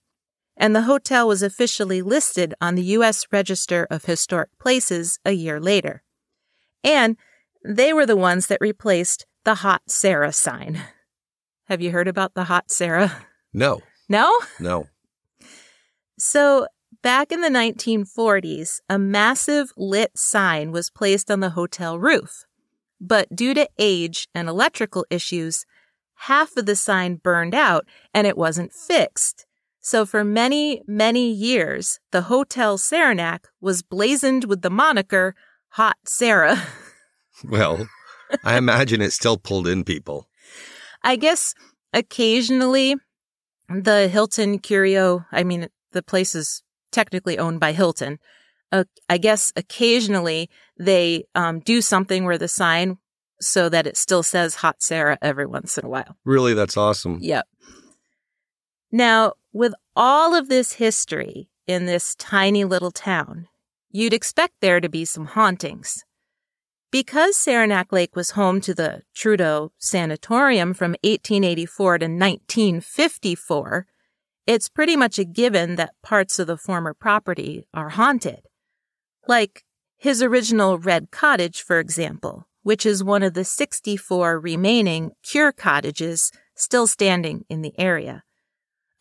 And 0.60 0.76
the 0.76 0.82
hotel 0.82 1.28
was 1.28 1.42
officially 1.42 2.02
listed 2.02 2.54
on 2.60 2.76
the 2.76 2.84
U.S. 2.84 3.26
Register 3.32 3.88
of 3.90 4.06
Historic 4.06 4.50
Places 4.60 5.18
a 5.24 5.32
year 5.32 5.60
later. 5.60 6.04
And 6.84 7.16
they 7.64 7.94
were 7.94 8.06
the 8.06 8.18
ones 8.18 8.48
that 8.48 8.60
replaced 8.60 9.26
the 9.46 9.56
Hot 9.56 9.84
Sarah 9.88 10.34
sign. 10.34 10.82
Have 11.66 11.82
you 11.82 11.92
heard 11.92 12.08
about 12.08 12.34
the 12.34 12.46
Hot 12.46 12.70
Sarah? 12.70 13.26
No. 13.54 13.82
No? 14.10 14.32
No. 14.60 14.88
So, 16.18 16.68
back 17.02 17.32
in 17.32 17.42
the 17.42 17.50
1940s, 17.50 18.82
a 18.90 19.00
massive 19.00 19.72
lit 19.78 20.18
sign 20.18 20.72
was 20.72 20.90
placed 20.90 21.32
on 21.32 21.40
the 21.40 21.52
hotel 21.52 21.98
roof. 21.98 22.46
But 23.00 23.34
due 23.34 23.54
to 23.54 23.70
age 23.78 24.28
and 24.36 24.50
electrical 24.50 25.06
issues, 25.10 25.66
half 26.16 26.58
of 26.58 26.66
the 26.66 26.76
sign 26.76 27.16
burned 27.16 27.56
out 27.56 27.88
and 28.14 28.28
it 28.28 28.38
wasn't 28.38 28.74
fixed. 28.74 29.46
So 29.82 30.06
for 30.06 30.24
many, 30.24 30.82
many 30.88 31.32
years, 31.32 32.00
the 32.12 32.24
Hotel 32.24 32.78
Saranac 32.78 33.48
was 33.62 33.82
blazoned 33.82 34.46
with 34.46 34.62
the 34.62 34.70
moniker 34.70 35.36
Hot 35.70 35.98
Sarah. 36.06 36.62
Well, 37.42 37.88
I 38.44 38.58
imagine 38.58 39.02
it 39.02 39.14
still 39.14 39.38
pulled 39.38 39.66
in 39.66 39.86
people. 39.86 40.28
I 41.06 41.16
guess 41.16 41.54
occasionally 41.94 42.96
the 43.70 44.10
Hilton 44.10 44.60
Curio, 44.60 45.26
I 45.32 45.46
mean, 45.46 45.70
the 45.94 46.04
place 46.04 46.36
is 46.36 46.62
technically 46.92 47.38
owned 47.38 47.62
by 47.62 47.72
Hilton. 47.72 48.20
Uh, 48.74 48.84
I 49.08 49.20
guess 49.20 49.54
occasionally 49.56 50.50
they 50.78 51.24
um, 51.34 51.62
do 51.62 51.82
something 51.82 52.26
where 52.26 52.38
the 52.38 52.50
sign 52.50 52.98
so 53.40 53.70
that 53.70 53.88
it 53.88 53.96
still 53.96 54.22
says 54.22 54.56
Hot 54.56 54.82
Sarah 54.82 55.18
every 55.22 55.46
once 55.46 55.78
in 55.78 55.86
a 55.86 55.90
while. 55.90 56.18
Really, 56.26 56.54
that's 56.54 56.76
awesome. 56.76 57.20
Yep. 57.22 57.48
Now, 58.92 59.34
with 59.54 59.74
all 59.96 60.34
of 60.34 60.50
this 60.50 60.74
history 60.74 61.50
in 61.68 61.86
this 61.86 62.16
tiny 62.16 62.66
little 62.66 62.92
town, 62.92 63.48
you'd 63.92 64.14
expect 64.14 64.56
there 64.62 64.80
to 64.80 64.90
be 64.90 65.06
some 65.06 65.26
hauntings. 65.26 66.04
Because 66.92 67.38
Saranac 67.38 67.92
Lake 67.92 68.16
was 68.16 68.32
home 68.32 68.62
to 68.62 68.74
the 68.74 69.04
Trudeau 69.14 69.72
Sanatorium 69.78 70.74
from 70.74 70.92
1884 71.04 72.00
to 72.00 72.06
1954, 72.06 73.86
it's 74.48 74.70
pretty 74.70 74.96
much 74.96 75.20
a 75.20 75.24
given 75.24 75.76
that 75.76 75.94
parts 76.02 76.40
of 76.40 76.48
the 76.48 76.58
former 76.58 76.96
property 76.96 77.68
are 77.72 77.90
haunted. 77.90 78.42
Like 79.28 79.64
his 79.98 80.24
original 80.24 80.80
Red 80.80 81.12
Cottage, 81.12 81.62
for 81.62 81.78
example, 81.78 82.48
which 82.64 82.88
is 82.88 83.04
one 83.04 83.22
of 83.22 83.36
the 83.36 83.46
64 83.46 84.40
remaining 84.40 85.12
cure 85.22 85.52
cottages 85.52 86.32
still 86.56 86.88
standing 86.88 87.46
in 87.50 87.62
the 87.62 87.74
area. 87.78 88.24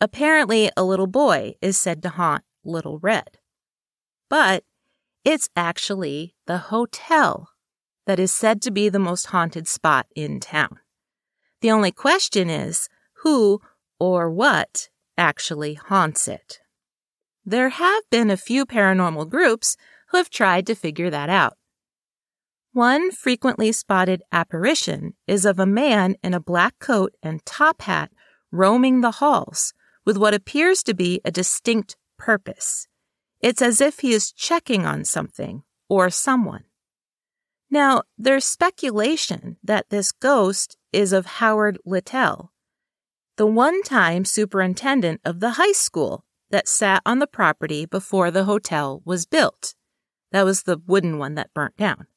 Apparently, 0.01 0.71
a 0.77 0.83
little 0.83 1.07
boy 1.07 1.55
is 1.61 1.77
said 1.77 2.01
to 2.03 2.09
haunt 2.09 2.43
Little 2.63 2.99
Red. 2.99 3.37
But 4.29 4.63
it's 5.25 5.49
actually 5.55 6.35
the 6.47 6.57
hotel 6.57 7.49
that 8.05 8.19
is 8.19 8.33
said 8.33 8.61
to 8.61 8.71
be 8.71 8.87
the 8.87 8.99
most 8.99 9.27
haunted 9.27 9.67
spot 9.67 10.07
in 10.15 10.39
town. 10.39 10.79
The 11.61 11.71
only 11.71 11.91
question 11.91 12.49
is 12.49 12.87
who 13.23 13.59
or 13.99 14.31
what 14.31 14.89
actually 15.17 15.73
haunts 15.73 16.27
it. 16.27 16.59
There 17.45 17.69
have 17.69 18.03
been 18.09 18.31
a 18.31 18.37
few 18.37 18.65
paranormal 18.65 19.29
groups 19.29 19.75
who 20.09 20.17
have 20.17 20.29
tried 20.29 20.65
to 20.67 20.75
figure 20.75 21.09
that 21.09 21.29
out. 21.29 21.57
One 22.71 23.11
frequently 23.11 23.71
spotted 23.73 24.21
apparition 24.31 25.15
is 25.27 25.43
of 25.43 25.59
a 25.59 25.65
man 25.65 26.15
in 26.23 26.33
a 26.33 26.39
black 26.39 26.79
coat 26.79 27.13
and 27.21 27.45
top 27.45 27.81
hat 27.81 28.11
roaming 28.51 29.01
the 29.01 29.11
halls 29.11 29.73
with 30.05 30.17
what 30.17 30.33
appears 30.33 30.83
to 30.83 30.93
be 30.93 31.21
a 31.23 31.31
distinct 31.31 31.97
purpose. 32.17 32.87
It's 33.41 33.61
as 33.61 33.79
if 33.79 33.99
he 33.99 34.13
is 34.13 34.31
checking 34.31 34.85
on 34.85 35.05
something 35.05 35.63
or 35.87 36.09
someone. 36.09 36.65
Now, 37.71 38.03
there's 38.17 38.45
speculation 38.45 39.57
that 39.63 39.89
this 39.89 40.11
ghost 40.11 40.77
is 40.91 41.13
of 41.13 41.25
Howard 41.25 41.77
Littell, 41.85 42.51
the 43.37 43.45
one 43.45 43.83
time 43.83 44.25
superintendent 44.25 45.21
of 45.23 45.39
the 45.39 45.51
high 45.51 45.71
school 45.71 46.25
that 46.49 46.67
sat 46.67 47.01
on 47.05 47.19
the 47.19 47.27
property 47.27 47.85
before 47.85 48.31
the 48.31 48.45
hotel 48.45 49.01
was 49.05 49.25
built. 49.25 49.75
That 50.31 50.45
was 50.45 50.63
the 50.63 50.81
wooden 50.85 51.17
one 51.17 51.35
that 51.35 51.53
burnt 51.53 51.77
down. 51.77 52.07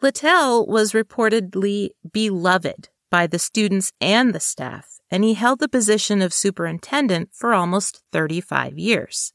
Littell 0.00 0.66
was 0.66 0.92
reportedly 0.92 1.90
beloved 2.10 2.88
by 3.10 3.26
the 3.26 3.38
students 3.38 3.92
and 4.00 4.34
the 4.34 4.40
staff, 4.40 4.97
and 5.10 5.24
he 5.24 5.34
held 5.34 5.58
the 5.58 5.68
position 5.68 6.22
of 6.22 6.32
superintendent 6.32 7.30
for 7.32 7.54
almost 7.54 8.02
35 8.12 8.78
years. 8.78 9.32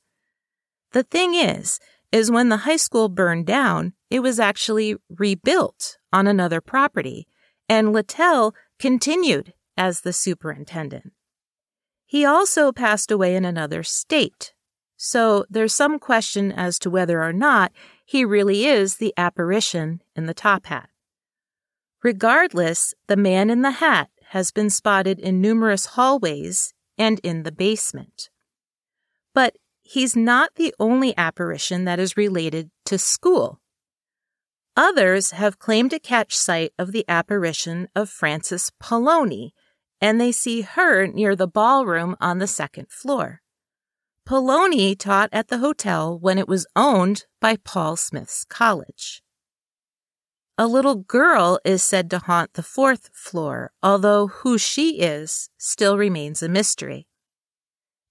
The 0.92 1.04
thing 1.04 1.34
is, 1.34 1.80
is 2.12 2.30
when 2.30 2.50
the 2.50 2.58
high 2.58 2.78
school 2.78 3.10
burned 3.10 3.48
down, 3.48 3.94
it 4.10 4.20
was 4.20 4.40
actually 4.40 4.96
rebuilt 5.10 5.98
on 6.12 6.28
another 6.28 6.62
property, 6.62 7.28
and 7.68 7.92
Littell 7.92 8.54
continued 8.78 9.54
as 9.76 10.02
the 10.02 10.14
superintendent. 10.14 11.14
He 12.06 12.24
also 12.24 12.72
passed 12.72 13.10
away 13.10 13.36
in 13.36 13.46
another 13.46 13.82
state, 13.82 14.54
so 14.96 15.46
there's 15.50 15.74
some 15.74 15.98
question 15.98 16.52
as 16.52 16.78
to 16.80 16.90
whether 16.92 17.24
or 17.24 17.34
not 17.34 17.72
he 18.06 18.24
really 18.24 18.66
is 18.66 18.98
the 18.98 19.14
apparition 19.18 20.02
in 20.16 20.28
the 20.28 20.34
top 20.34 20.68
hat. 20.68 20.90
Regardless, 22.04 22.94
the 23.08 23.18
man 23.18 23.50
in 23.50 23.64
the 23.64 23.72
hat 23.72 24.10
has 24.34 24.52
been 24.52 24.70
spotted 24.70 25.20
in 25.20 25.40
numerous 25.40 25.86
hallways 25.94 26.74
and 26.98 27.20
in 27.24 27.44
the 27.44 27.52
basement. 27.52 28.30
But 29.36 29.58
he's 29.84 30.16
not 30.16 30.56
the 30.56 30.74
only 30.80 31.16
apparition 31.16 31.86
that 31.86 32.00
is 32.00 32.18
related 32.18 32.72
to 32.86 32.98
school. 32.98 33.62
Others 34.76 35.32
have 35.32 35.60
claimed 35.60 35.92
to 35.92 36.00
catch 36.00 36.36
sight 36.36 36.74
of 36.80 36.92
the 36.92 37.06
apparition 37.08 37.88
of 37.96 38.10
Frances 38.10 38.72
Poloni, 38.82 39.52
and 40.02 40.20
they 40.20 40.32
see 40.32 40.62
her 40.62 41.06
near 41.06 41.36
the 41.36 41.48
ballroom 41.48 42.16
on 42.20 42.40
the 42.40 42.48
second 42.48 42.90
floor. 42.90 43.42
Poloni 44.28 44.98
taught 44.98 45.30
at 45.32 45.50
the 45.50 45.60
hotel 45.60 46.18
when 46.18 46.40
it 46.40 46.48
was 46.48 46.66
owned 46.76 47.26
by 47.40 47.56
Paul 47.58 47.96
Smith's 47.96 48.46
College. 48.46 49.23
A 50.56 50.68
little 50.68 50.96
girl 50.96 51.60
is 51.66 51.84
said 51.84 52.12
to 52.12 52.20
haunt 52.20 52.54
the 52.54 52.62
fourth 52.62 53.10
floor, 53.12 53.72
although 53.82 54.28
who 54.28 54.60
she 54.60 55.00
is 55.00 55.50
still 55.58 55.98
remains 55.98 56.44
a 56.44 56.50
mystery. 56.50 57.08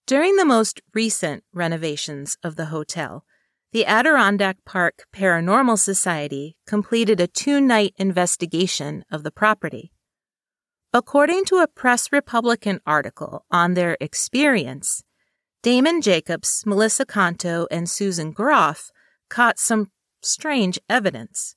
During 0.06 0.34
the 0.34 0.44
most 0.44 0.80
recent 0.92 1.44
renovations 1.52 2.36
of 2.42 2.56
the 2.56 2.66
hotel, 2.66 3.24
the 3.70 3.86
Adirondack 3.86 4.56
Park 4.66 5.06
Paranormal 5.14 5.78
Society 5.78 6.56
completed 6.66 7.20
a 7.20 7.28
two 7.28 7.60
night 7.60 7.94
investigation 7.96 9.04
of 9.08 9.22
the 9.22 9.30
property. 9.30 9.92
According 10.92 11.44
to 11.46 11.58
a 11.58 11.68
Press 11.68 12.10
Republican 12.10 12.80
article 12.84 13.46
on 13.52 13.74
their 13.74 13.96
experience, 14.00 15.04
Damon 15.62 16.02
Jacobs, 16.02 16.64
Melissa 16.66 17.06
Canto, 17.06 17.68
and 17.70 17.88
Susan 17.88 18.32
Groff 18.32 18.90
caught 19.30 19.60
some 19.60 19.92
strange 20.20 20.80
evidence. 20.90 21.54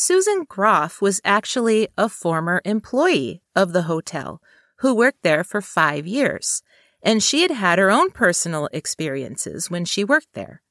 Susan 0.00 0.44
Groff 0.48 1.02
was 1.02 1.20
actually 1.24 1.88
a 1.98 2.08
former 2.08 2.62
employee 2.64 3.42
of 3.56 3.72
the 3.72 3.82
hotel 3.82 4.40
who 4.78 4.94
worked 4.94 5.24
there 5.24 5.42
for 5.42 5.60
five 5.60 6.06
years 6.06 6.62
and 7.02 7.20
she 7.20 7.42
had 7.42 7.50
had 7.50 7.80
her 7.80 7.90
own 7.90 8.10
personal 8.10 8.68
experiences 8.72 9.68
when 9.70 9.84
she 9.84 10.04
worked 10.04 10.32
there. 10.34 10.62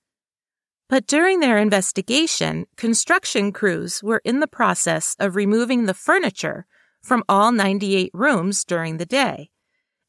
But 0.89 1.07
during 1.07 1.41
their 1.41 1.57
investigation, 1.57 2.67
construction 2.77 3.51
crews 3.51 4.01
were 4.01 4.21
in 4.23 4.39
the 4.39 4.47
process 4.47 5.15
of 5.19 5.35
removing 5.35 5.85
the 5.85 5.93
furniture 5.93 6.65
from 7.01 7.23
all 7.27 7.51
98 7.51 8.11
rooms 8.13 8.63
during 8.63 8.95
the 8.95 9.05
day, 9.05 9.49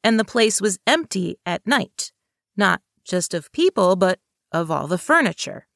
and 0.01 0.17
the 0.17 0.25
place 0.25 0.61
was 0.61 0.79
empty 0.87 1.37
at 1.45 1.67
night, 1.67 2.13
not 2.55 2.81
just 3.03 3.33
of 3.33 3.51
people, 3.51 3.97
but 3.97 4.19
of 4.53 4.71
all 4.71 4.87
the 4.87 4.97
furniture. 4.97 5.67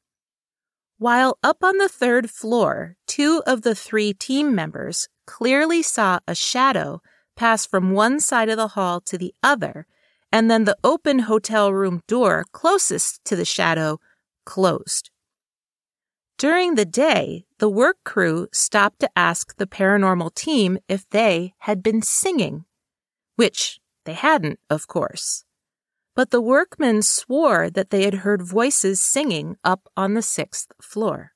While 1.04 1.38
up 1.44 1.66
on 1.66 1.80
the 1.80 1.90
third 1.90 2.30
floor, 2.30 2.96
two 3.08 3.44
of 3.46 3.64
the 3.64 3.76
three 3.76 4.14
team 4.14 4.56
members 4.56 5.10
clearly 5.28 5.82
saw 5.84 6.20
a 6.30 6.34
shadow 6.34 7.02
pass 7.36 7.66
from 7.66 7.92
one 7.92 8.22
side 8.22 8.48
of 8.48 8.56
the 8.56 8.70
hall 8.70 9.02
to 9.02 9.18
the 9.18 9.34
other, 9.44 9.86
and 10.32 10.50
then 10.50 10.64
the 10.64 10.78
open 10.82 11.20
hotel 11.28 11.74
room 11.74 12.04
door 12.08 12.46
closest 12.54 13.20
to 13.26 13.36
the 13.36 13.44
shadow 13.44 14.00
closed. 14.46 15.10
During 16.38 16.76
the 16.76 16.86
day, 16.86 17.44
the 17.58 17.68
work 17.68 17.98
crew 18.06 18.48
stopped 18.54 19.02
to 19.02 19.10
ask 19.14 19.58
the 19.58 19.68
paranormal 19.68 20.34
team 20.36 20.78
if 20.88 21.04
they 21.10 21.54
had 21.58 21.84
been 21.84 22.02
singing, 22.02 22.64
which 23.36 23.82
they 24.06 24.14
hadn't, 24.14 24.62
of 24.70 24.88
course. 24.88 25.44
But 26.16 26.32
the 26.32 26.42
workmen 26.42 27.02
swore 27.02 27.70
that 27.70 27.90
they 27.90 28.04
had 28.04 28.16
heard 28.16 28.42
voices 28.42 29.02
singing 29.02 29.58
up 29.64 29.90
on 29.98 30.14
the 30.14 30.22
sixth 30.22 30.72
floor. 30.82 31.32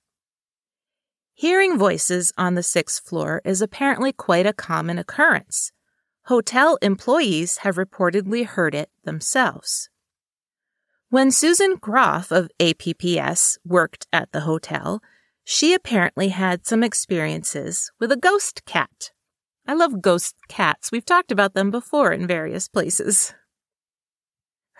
Hearing 1.33 1.77
voices 1.77 2.31
on 2.37 2.55
the 2.55 2.63
sixth 2.63 3.07
floor 3.07 3.41
is 3.45 3.61
apparently 3.61 4.11
quite 4.11 4.45
a 4.45 4.53
common 4.53 4.97
occurrence. 4.97 5.71
Hotel 6.25 6.77
employees 6.81 7.57
have 7.57 7.75
reportedly 7.75 8.45
heard 8.45 8.75
it 8.75 8.89
themselves. 9.03 9.89
When 11.09 11.31
Susan 11.31 11.75
Groff 11.79 12.31
of 12.31 12.49
APPS 12.59 13.59
worked 13.63 14.07
at 14.11 14.31
the 14.31 14.41
hotel, 14.41 15.01
she 15.45 15.73
apparently 15.73 16.27
had 16.29 16.67
some 16.67 16.83
experiences 16.83 17.91
with 17.99 18.11
a 18.11 18.17
ghost 18.17 18.65
cat. 18.65 19.11
I 19.65 19.73
love 19.73 20.01
ghost 20.01 20.35
cats. 20.49 20.91
We've 20.91 21.05
talked 21.05 21.31
about 21.31 21.53
them 21.53 21.71
before 21.71 22.11
in 22.11 22.27
various 22.27 22.67
places. 22.67 23.33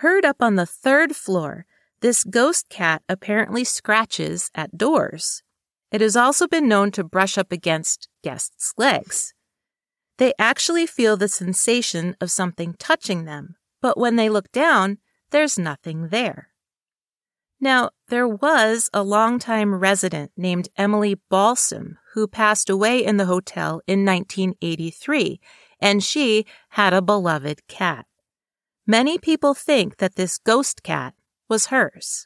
Heard 0.01 0.25
up 0.25 0.43
on 0.43 0.57
the 0.57 0.67
third 0.67 1.15
floor, 1.15 1.65
this 2.01 2.23
ghost 2.23 2.69
cat 2.69 3.01
apparently 3.09 3.63
scratches 3.63 4.51
at 4.53 4.77
doors. 4.77 5.41
It 5.91 6.01
has 6.01 6.15
also 6.15 6.47
been 6.47 6.67
known 6.67 6.91
to 6.91 7.03
brush 7.03 7.35
up 7.35 7.51
against 7.51 8.07
guests' 8.23 8.75
legs. 8.77 9.33
They 10.19 10.33
actually 10.37 10.85
feel 10.85 11.17
the 11.17 11.27
sensation 11.27 12.15
of 12.21 12.29
something 12.29 12.75
touching 12.77 13.25
them, 13.25 13.55
but 13.81 13.97
when 13.97 14.17
they 14.17 14.29
look 14.29 14.51
down, 14.51 14.99
there's 15.31 15.57
nothing 15.57 16.09
there. 16.09 16.49
Now, 17.59 17.89
there 18.09 18.27
was 18.27 18.91
a 18.93 19.01
longtime 19.01 19.73
resident 19.73 20.31
named 20.37 20.69
Emily 20.77 21.15
Balsam 21.27 21.97
who 22.13 22.27
passed 22.27 22.69
away 22.69 23.03
in 23.03 23.17
the 23.17 23.25
hotel 23.25 23.81
in 23.87 24.05
1983, 24.05 25.39
and 25.79 26.03
she 26.03 26.45
had 26.69 26.93
a 26.93 27.01
beloved 27.01 27.67
cat. 27.67 28.05
Many 28.89 29.17
people 29.17 29.53
think 29.53 29.97
that 29.97 30.15
this 30.15 30.37
ghost 30.37 30.81
cat 30.81 31.13
was 31.49 31.65
hers. 31.65 32.25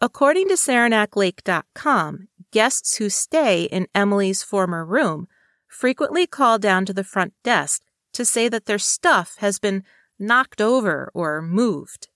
According 0.00 0.46
to 0.46 0.54
SaranacLake.com, 0.54 2.28
guests 2.52 2.96
who 2.98 3.10
stay 3.10 3.64
in 3.64 3.88
Emily's 3.92 4.44
former 4.44 4.84
room 4.84 5.26
frequently 5.66 6.28
call 6.28 6.60
down 6.60 6.84
to 6.84 6.92
the 6.92 7.02
front 7.02 7.34
desk 7.42 7.82
to 8.12 8.24
say 8.24 8.48
that 8.48 8.66
their 8.66 8.78
stuff 8.78 9.34
has 9.38 9.58
been 9.58 9.82
knocked 10.16 10.60
over 10.60 11.10
or 11.12 11.42
moved, 11.42 12.06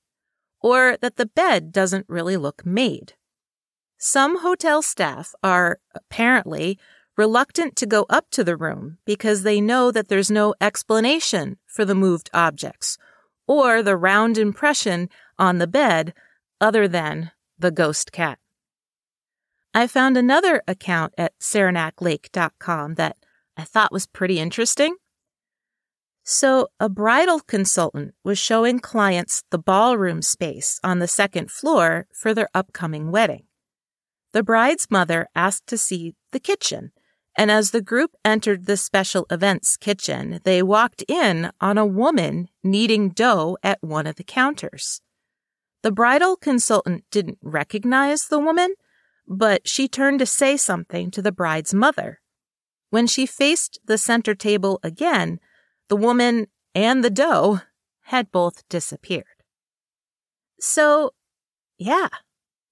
or 0.61 0.97
that 1.01 1.17
the 1.17 1.27
bed 1.27 1.73
doesn't 1.73 2.09
really 2.09 2.37
look 2.37 2.65
made. 2.65 3.15
Some 3.99 4.39
hotel 4.39 4.83
staff 4.83 5.35
are 5.43 5.81
apparently 5.97 6.79
reluctant 7.17 7.75
to 7.75 7.87
go 7.87 8.07
up 8.09 8.31
to 8.31 8.45
the 8.45 8.57
room 8.57 8.99
because 9.05 9.43
they 9.43 9.61
know 9.61 9.91
that 9.91 10.07
there's 10.07 10.31
no 10.31 10.55
explanation 10.61 11.57
for 11.67 11.85
the 11.85 11.95
moved 11.97 12.31
objects 12.33 12.99
or 13.47 13.83
the 13.83 13.97
round 13.97 14.39
impression 14.39 15.09
on 15.39 15.59
the 15.59 15.67
bed 15.67 16.15
other 16.61 16.89
than 16.89 17.31
the 17.59 17.71
ghost 17.71 18.13
cat. 18.13 18.39
I 19.75 19.87
found 19.87 20.17
another 20.17 20.63
account 20.67 21.13
at 21.19 21.39
saranaclake.com 21.39 22.95
that 22.95 23.17
I 23.57 23.65
thought 23.65 23.93
was 23.93 24.07
pretty 24.07 24.39
interesting. 24.39 24.97
So, 26.25 26.69
a 26.81 26.89
bridal 26.89 27.41
consultant 27.41 28.15
was 28.25 28.39
showing 28.39 28.81
clients 28.81 29.45
the 29.51 29.59
ballroom 29.59 30.23
space 30.23 30.81
on 30.83 30.99
the 30.99 31.07
second 31.07 31.51
floor 31.51 32.09
for 32.13 32.35
their 32.35 32.49
upcoming 32.53 33.13
wedding. 33.13 33.45
The 34.33 34.43
bride's 34.43 34.91
mother 34.91 35.29
asked 35.37 35.67
to 35.69 35.79
see 35.79 36.15
the 36.33 36.41
kitchen, 36.41 36.91
and 37.37 37.51
as 37.51 37.71
the 37.71 37.83
group 37.83 38.13
entered 38.25 38.65
the 38.65 38.79
special 38.79 39.27
events 39.31 39.77
kitchen, 39.77 40.41
they 40.45 40.63
walked 40.63 41.05
in 41.07 41.51
on 41.61 41.77
a 41.77 41.85
woman 41.85 42.49
kneading 42.65 43.11
dough 43.11 43.59
at 43.63 43.83
one 43.83 44.07
of 44.07 44.17
the 44.17 44.25
counters. 44.25 45.03
The 45.83 45.93
bridal 45.93 46.37
consultant 46.37 47.05
didn't 47.11 47.39
recognize 47.43 48.27
the 48.27 48.39
woman, 48.39 48.75
but 49.29 49.69
she 49.69 49.87
turned 49.87 50.19
to 50.21 50.27
say 50.27 50.57
something 50.57 51.11
to 51.11 51.21
the 51.21 51.33
bride's 51.33 51.75
mother. 51.75 52.21
When 52.91 53.07
she 53.07 53.27
faced 53.27 53.79
the 53.85 53.99
center 53.99 54.35
table 54.35 54.81
again, 54.83 55.39
the 55.89 55.97
woman 55.97 56.47
and 56.75 57.05
the 57.05 57.11
dough 57.11 57.61
had 58.05 58.33
both 58.33 58.67
disappeared. 58.69 59.25
So, 60.59 61.13
yeah, 61.77 62.09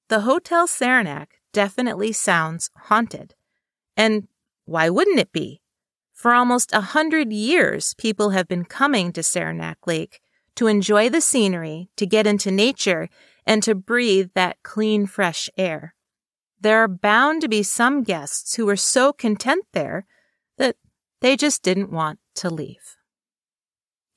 the 0.09 0.21
Hotel 0.21 0.67
Saranac 0.67 1.41
definitely 1.53 2.13
sounds 2.13 2.71
haunted. 2.85 3.35
And 3.97 4.29
why 4.65 4.89
wouldn't 4.91 5.19
it 5.19 5.33
be? 5.33 5.61
For 6.13 6.33
almost 6.33 6.73
a 6.73 6.81
hundred 6.81 7.33
years, 7.33 7.95
people 7.95 8.31
have 8.31 8.49
been 8.49 8.65
coming 8.65 9.13
to 9.13 9.23
Saranac 9.23 9.87
Lake 9.87 10.21
to 10.57 10.69
enjoy 10.69 11.09
the 11.09 11.21
scenery, 11.21 11.91
to 11.97 12.07
get 12.07 12.27
into 12.27 12.51
nature, 12.51 13.09
and 13.45 13.63
to 13.63 13.75
breathe 13.75 14.31
that 14.35 14.63
clean, 14.63 15.07
fresh 15.07 15.51
air. 15.59 15.95
There 16.61 16.79
are 16.79 16.89
bound 16.89 17.43
to 17.43 17.49
be 17.49 17.63
some 17.63 18.03
guests 18.03 18.55
who 18.55 18.65
were 18.65 18.77
so 18.77 19.13
content 19.13 19.65
there 19.73 20.07
that 20.57 20.77
they 21.21 21.37
just 21.37 21.63
didn't 21.63 21.93
want 21.93 22.21
to 22.37 22.49
leave. 22.49 22.97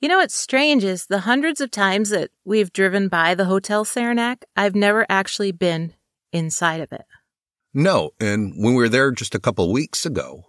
You 0.00 0.08
know 0.08 0.18
what's 0.18 0.36
strange 0.36 0.84
is 0.84 1.06
the 1.06 1.20
hundreds 1.20 1.60
of 1.60 1.72
times 1.72 2.10
that 2.10 2.30
we've 2.44 2.72
driven 2.72 3.08
by 3.08 3.34
the 3.34 3.46
Hotel 3.46 3.84
Saranac, 3.84 4.44
I've 4.56 4.76
never 4.76 5.04
actually 5.08 5.50
been 5.50 5.94
inside 6.32 6.80
of 6.80 6.92
it. 6.92 7.04
No, 7.78 8.10
and 8.18 8.54
when 8.56 8.74
we 8.74 8.82
were 8.82 8.88
there 8.88 9.12
just 9.12 9.36
a 9.36 9.38
couple 9.38 9.70
weeks 9.70 10.04
ago, 10.04 10.42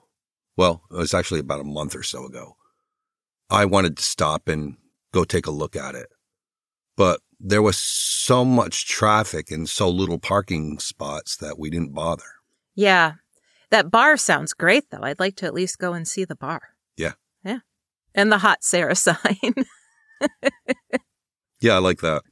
well, 0.58 0.82
it 0.90 0.96
was 0.96 1.14
actually 1.14 1.40
about 1.40 1.60
a 1.60 1.64
month 1.64 1.94
or 1.94 2.02
so 2.02 2.26
ago, 2.26 2.56
I 3.52 3.66
wanted 3.66 3.98
to 3.98 4.04
stop 4.04 4.48
and 4.48 4.78
go 5.14 5.24
take 5.24 5.46
a 5.46 5.52
look 5.52 5.76
at 5.76 5.94
it. 5.94 6.08
But 6.98 7.22
there 7.40 7.62
was 7.62 7.78
so 7.78 8.44
much 8.44 8.88
traffic 8.88 9.52
and 9.52 9.70
so 9.70 9.88
little 9.88 10.18
parking 10.18 10.80
spots 10.80 11.38
that 11.38 11.60
we 11.60 11.70
didn't 11.70 11.94
bother. 11.94 12.24
Yeah. 12.74 13.14
That 13.70 13.92
bar 13.92 14.18
sounds 14.18 14.54
great, 14.54 14.90
though. 14.90 15.04
I'd 15.04 15.20
like 15.20 15.36
to 15.36 15.46
at 15.46 15.54
least 15.54 15.78
go 15.78 15.94
and 15.94 16.08
see 16.08 16.26
the 16.26 16.36
bar. 16.36 16.62
Yeah. 16.98 17.14
Yeah. 17.44 17.60
And 18.16 18.32
the 18.32 18.40
hot 18.40 18.64
Sarah 18.64 18.96
sign. 18.96 19.54
yeah, 21.62 21.76
I 21.76 21.78
like 21.78 22.00
that. 22.00 22.24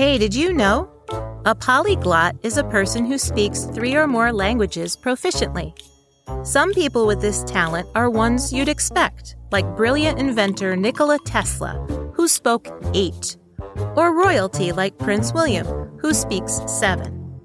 Hey, 0.00 0.16
did 0.16 0.34
you 0.34 0.54
know? 0.54 0.90
A 1.44 1.54
polyglot 1.54 2.34
is 2.42 2.56
a 2.56 2.64
person 2.64 3.04
who 3.04 3.18
speaks 3.18 3.64
three 3.64 3.94
or 3.94 4.06
more 4.06 4.32
languages 4.32 4.96
proficiently. 4.96 5.74
Some 6.42 6.72
people 6.72 7.06
with 7.06 7.20
this 7.20 7.44
talent 7.44 7.86
are 7.94 8.08
ones 8.08 8.50
you'd 8.50 8.70
expect, 8.70 9.36
like 9.52 9.76
brilliant 9.76 10.18
inventor 10.18 10.74
Nikola 10.74 11.18
Tesla, 11.26 11.74
who 12.14 12.28
spoke 12.28 12.66
eight, 12.94 13.36
or 13.94 14.16
royalty 14.16 14.72
like 14.72 14.96
Prince 14.96 15.34
William, 15.34 15.66
who 15.98 16.14
speaks 16.14 16.62
seven. 16.66 17.38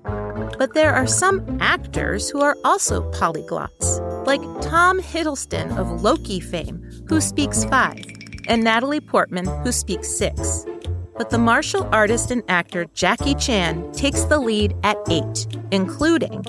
But 0.58 0.74
there 0.74 0.94
are 0.94 1.08
some 1.08 1.58
actors 1.60 2.30
who 2.30 2.40
are 2.40 2.56
also 2.64 3.02
polyglots, 3.12 4.00
like 4.26 4.40
Tom 4.62 5.02
Hiddleston 5.02 5.78
of 5.78 6.02
Loki 6.02 6.40
fame, 6.40 6.90
who 7.10 7.20
speaks 7.20 7.66
five, 7.66 8.06
and 8.48 8.64
Natalie 8.64 9.02
Portman, 9.02 9.46
who 9.66 9.74
speaks 9.74 10.08
six. 10.08 10.66
But 11.18 11.30
the 11.30 11.38
martial 11.38 11.88
artist 11.92 12.32
and 12.32 12.44
actor 12.50 12.86
Jackie 12.94 13.36
Chan 13.36 13.92
takes 13.94 14.24
the 14.24 14.38
lead 14.38 14.76
at 14.84 14.98
eight, 15.10 15.48
including 15.72 16.44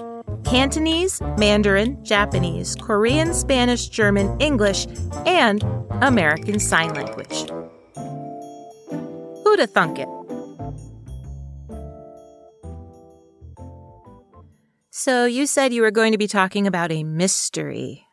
Cantonese, 0.45 1.21
Mandarin, 1.39 2.05
Japanese, 2.05 2.77
Korean, 2.81 3.33
Spanish, 3.33 3.89
German, 3.89 4.41
English, 4.41 4.87
and 5.25 5.63
American 6.03 6.59
Sign 6.59 6.95
Language. 6.95 7.49
Who'da 9.45 9.67
thunk 9.69 9.99
it? 9.99 10.09
So 14.91 15.27
you 15.27 15.47
said 15.47 15.73
you 15.73 15.83
were 15.83 15.93
going 15.93 16.13
to 16.13 16.19
be 16.19 16.27
talking 16.27 16.67
about 16.67 16.91
a 16.91 17.05
mystery, 17.05 18.07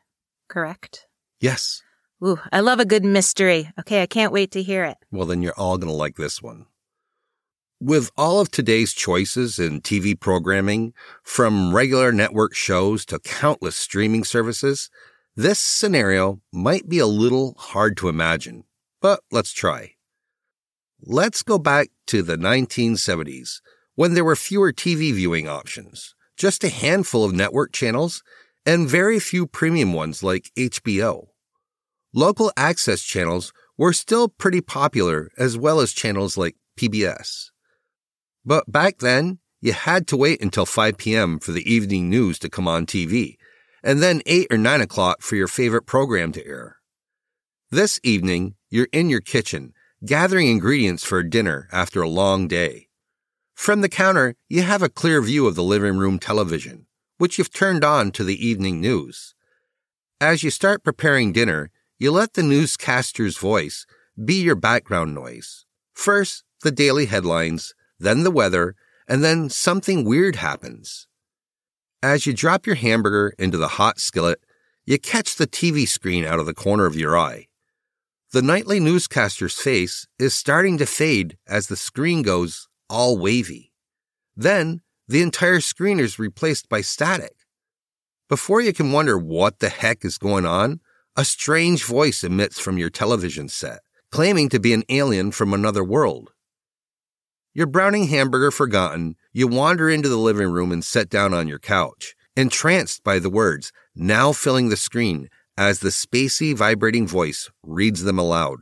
correct? 0.47 1.07
Yes. 1.39 1.81
Ooh, 2.23 2.39
I 2.53 2.61
love 2.61 2.79
a 2.79 2.85
good 2.85 3.03
mystery. 3.03 3.69
Okay, 3.81 4.01
I 4.01 4.05
can't 4.05 4.31
wait 4.31 4.51
to 4.51 4.63
hear 4.63 4.85
it. 4.85 4.95
Well, 5.11 5.25
then 5.25 5.41
you're 5.41 5.59
all 5.59 5.77
going 5.77 5.91
to 5.91 5.97
like 5.97 6.15
this 6.15 6.41
one. 6.41 6.67
With 7.81 8.11
all 8.17 8.39
of 8.39 8.49
today's 8.49 8.93
choices 8.93 9.59
in 9.59 9.81
TV 9.81 10.17
programming, 10.17 10.93
from 11.21 11.75
regular 11.75 12.13
network 12.13 12.55
shows 12.55 13.05
to 13.07 13.19
countless 13.19 13.75
streaming 13.75 14.23
services, 14.23 14.89
this 15.35 15.59
scenario 15.59 16.39
might 16.53 16.87
be 16.87 16.99
a 16.99 17.07
little 17.07 17.55
hard 17.57 17.97
to 17.97 18.07
imagine, 18.07 18.63
but 19.01 19.19
let's 19.29 19.51
try. 19.51 19.95
Let's 21.01 21.43
go 21.43 21.59
back 21.59 21.89
to 22.07 22.21
the 22.21 22.37
1970s 22.37 23.59
when 23.95 24.13
there 24.13 24.23
were 24.23 24.37
fewer 24.37 24.71
TV 24.71 25.13
viewing 25.13 25.49
options, 25.49 26.15
just 26.37 26.63
a 26.63 26.69
handful 26.69 27.25
of 27.25 27.33
network 27.33 27.73
channels, 27.73 28.23
and 28.65 28.87
very 28.87 29.19
few 29.19 29.45
premium 29.45 29.91
ones 29.91 30.23
like 30.23 30.51
HBO. 30.57 31.32
Local 32.13 32.51
access 32.55 33.01
channels 33.01 33.51
were 33.75 33.91
still 33.91 34.27
pretty 34.27 34.61
popular 34.61 35.31
as 35.37 35.57
well 35.57 35.79
as 35.79 35.93
channels 35.93 36.37
like 36.37 36.55
PBS. 36.77 37.49
But 38.45 38.71
back 38.71 38.99
then, 38.99 39.39
you 39.61 39.73
had 39.73 40.07
to 40.07 40.17
wait 40.17 40.41
until 40.41 40.65
5 40.65 40.97
p.m. 40.97 41.39
for 41.39 41.53
the 41.53 41.67
evening 41.71 42.09
news 42.09 42.37
to 42.39 42.49
come 42.49 42.67
on 42.67 42.85
TV, 42.85 43.37
and 43.83 44.03
then 44.03 44.21
8 44.27 44.47
or 44.51 44.57
9 44.57 44.81
o'clock 44.81 45.21
for 45.21 45.35
your 45.35 45.47
favorite 45.47 45.87
program 45.87 46.31
to 46.33 46.45
air. 46.45 46.77
This 47.71 47.99
evening, 48.03 48.55
you're 48.69 48.89
in 48.91 49.09
your 49.09 49.21
kitchen, 49.21 49.73
gathering 50.05 50.49
ingredients 50.49 51.03
for 51.03 51.23
dinner 51.23 51.67
after 51.71 52.03
a 52.03 52.09
long 52.09 52.47
day. 52.47 52.89
From 53.55 53.81
the 53.81 53.89
counter, 53.89 54.35
you 54.49 54.61
have 54.61 54.83
a 54.83 54.89
clear 54.89 55.21
view 55.21 55.47
of 55.47 55.55
the 55.55 55.63
living 55.63 55.97
room 55.97 56.19
television, 56.19 56.85
which 57.17 57.39
you've 57.39 57.53
turned 57.53 57.83
on 57.83 58.11
to 58.11 58.23
the 58.23 58.45
evening 58.45 58.79
news. 58.79 59.33
As 60.21 60.43
you 60.43 60.51
start 60.51 60.83
preparing 60.83 61.33
dinner, 61.33 61.71
you 62.03 62.11
let 62.11 62.33
the 62.33 62.43
newscaster's 62.43 63.37
voice 63.37 63.85
be 64.25 64.33
your 64.33 64.57
background 64.57 65.15
noise. 65.15 65.65
First, 65.93 66.43
the 66.61 66.69
daily 66.69 67.05
headlines, 67.05 67.73
then 67.97 68.23
the 68.23 68.29
weather, 68.29 68.75
and 69.07 69.23
then 69.23 69.49
something 69.49 70.03
weird 70.03 70.35
happens. 70.35 71.07
As 72.01 72.25
you 72.25 72.33
drop 72.33 72.67
your 72.67 72.75
hamburger 72.75 73.33
into 73.39 73.57
the 73.57 73.79
hot 73.79 74.01
skillet, 74.01 74.41
you 74.85 74.99
catch 74.99 75.37
the 75.37 75.47
TV 75.47 75.87
screen 75.87 76.25
out 76.25 76.39
of 76.41 76.45
the 76.45 76.53
corner 76.53 76.85
of 76.85 76.97
your 76.97 77.17
eye. 77.17 77.47
The 78.33 78.41
nightly 78.41 78.81
newscaster's 78.81 79.57
face 79.57 80.05
is 80.19 80.33
starting 80.33 80.77
to 80.79 80.85
fade 80.85 81.37
as 81.47 81.67
the 81.67 81.77
screen 81.77 82.21
goes 82.21 82.67
all 82.89 83.17
wavy. 83.17 83.71
Then 84.35 84.81
the 85.07 85.21
entire 85.21 85.61
screen 85.61 86.01
is 86.01 86.19
replaced 86.19 86.67
by 86.67 86.81
static. 86.81 87.37
Before 88.27 88.59
you 88.59 88.73
can 88.73 88.91
wonder 88.91 89.17
what 89.17 89.59
the 89.59 89.69
heck 89.69 90.03
is 90.03 90.17
going 90.17 90.45
on, 90.45 90.81
a 91.15 91.23
strange 91.23 91.83
voice 91.83 92.23
emits 92.23 92.59
from 92.59 92.77
your 92.77 92.89
television 92.89 93.47
set, 93.47 93.81
claiming 94.11 94.49
to 94.49 94.59
be 94.59 94.73
an 94.73 94.83
alien 94.89 95.31
from 95.31 95.53
another 95.53 95.83
world. 95.83 96.31
Your 97.53 97.67
browning 97.67 98.07
hamburger 98.07 98.49
forgotten, 98.49 99.15
you 99.31 99.47
wander 99.47 99.89
into 99.89 100.09
the 100.09 100.17
living 100.17 100.49
room 100.49 100.71
and 100.71 100.83
sit 100.83 101.09
down 101.09 101.33
on 101.33 101.47
your 101.47 101.59
couch, 101.59 102.15
entranced 102.35 103.03
by 103.03 103.19
the 103.19 103.29
words 103.29 103.71
now 103.95 104.31
filling 104.31 104.69
the 104.69 104.77
screen 104.77 105.29
as 105.55 105.79
the 105.79 105.89
spacey 105.89 106.55
vibrating 106.55 107.07
voice 107.07 107.51
reads 107.61 108.03
them 108.03 108.17
aloud. 108.17 108.61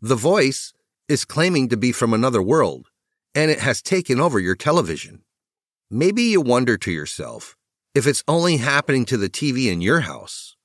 The 0.00 0.14
voice 0.14 0.72
is 1.08 1.24
claiming 1.24 1.68
to 1.70 1.76
be 1.76 1.90
from 1.90 2.14
another 2.14 2.40
world, 2.40 2.86
and 3.34 3.50
it 3.50 3.58
has 3.58 3.82
taken 3.82 4.20
over 4.20 4.38
your 4.38 4.54
television. 4.54 5.22
Maybe 5.90 6.22
you 6.22 6.40
wonder 6.40 6.76
to 6.78 6.92
yourself 6.92 7.56
if 7.92 8.06
it's 8.06 8.22
only 8.28 8.58
happening 8.58 9.04
to 9.06 9.16
the 9.16 9.28
TV 9.28 9.70
in 9.70 9.80
your 9.80 10.00
house. 10.00 10.56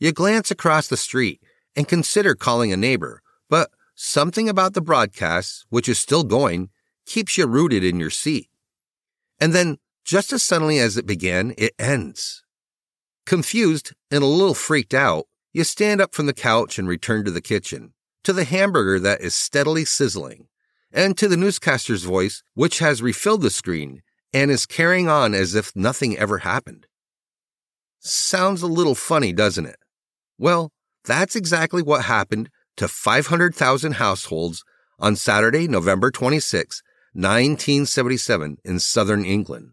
You 0.00 0.12
glance 0.12 0.50
across 0.50 0.88
the 0.88 0.96
street 0.96 1.42
and 1.76 1.86
consider 1.86 2.34
calling 2.34 2.72
a 2.72 2.76
neighbor, 2.76 3.22
but 3.50 3.70
something 3.94 4.48
about 4.48 4.72
the 4.72 4.80
broadcast, 4.80 5.66
which 5.68 5.90
is 5.90 5.98
still 5.98 6.24
going, 6.24 6.70
keeps 7.04 7.36
you 7.36 7.46
rooted 7.46 7.84
in 7.84 8.00
your 8.00 8.08
seat. 8.08 8.48
And 9.38 9.52
then, 9.52 9.76
just 10.04 10.32
as 10.32 10.42
suddenly 10.42 10.78
as 10.78 10.96
it 10.96 11.06
began, 11.06 11.52
it 11.58 11.74
ends. 11.78 12.42
Confused 13.26 13.92
and 14.10 14.22
a 14.22 14.26
little 14.26 14.54
freaked 14.54 14.94
out, 14.94 15.26
you 15.52 15.64
stand 15.64 16.00
up 16.00 16.14
from 16.14 16.24
the 16.24 16.32
couch 16.32 16.78
and 16.78 16.88
return 16.88 17.24
to 17.26 17.30
the 17.30 17.42
kitchen, 17.42 17.92
to 18.24 18.32
the 18.32 18.44
hamburger 18.44 18.98
that 19.00 19.20
is 19.20 19.34
steadily 19.34 19.84
sizzling, 19.84 20.48
and 20.90 21.18
to 21.18 21.28
the 21.28 21.36
newscaster's 21.36 22.04
voice, 22.04 22.42
which 22.54 22.78
has 22.78 23.02
refilled 23.02 23.42
the 23.42 23.50
screen 23.50 24.00
and 24.32 24.50
is 24.50 24.64
carrying 24.64 25.08
on 25.08 25.34
as 25.34 25.54
if 25.54 25.76
nothing 25.76 26.16
ever 26.16 26.38
happened. 26.38 26.86
Sounds 27.98 28.62
a 28.62 28.66
little 28.66 28.94
funny, 28.94 29.32
doesn't 29.32 29.66
it? 29.66 29.79
Well, 30.40 30.72
that's 31.04 31.36
exactly 31.36 31.82
what 31.82 32.06
happened 32.06 32.48
to 32.78 32.88
500,000 32.88 33.92
households 33.92 34.64
on 34.98 35.14
Saturday, 35.16 35.68
November 35.68 36.10
26, 36.10 36.82
1977 37.12 38.56
in 38.64 38.78
southern 38.78 39.26
England. 39.26 39.72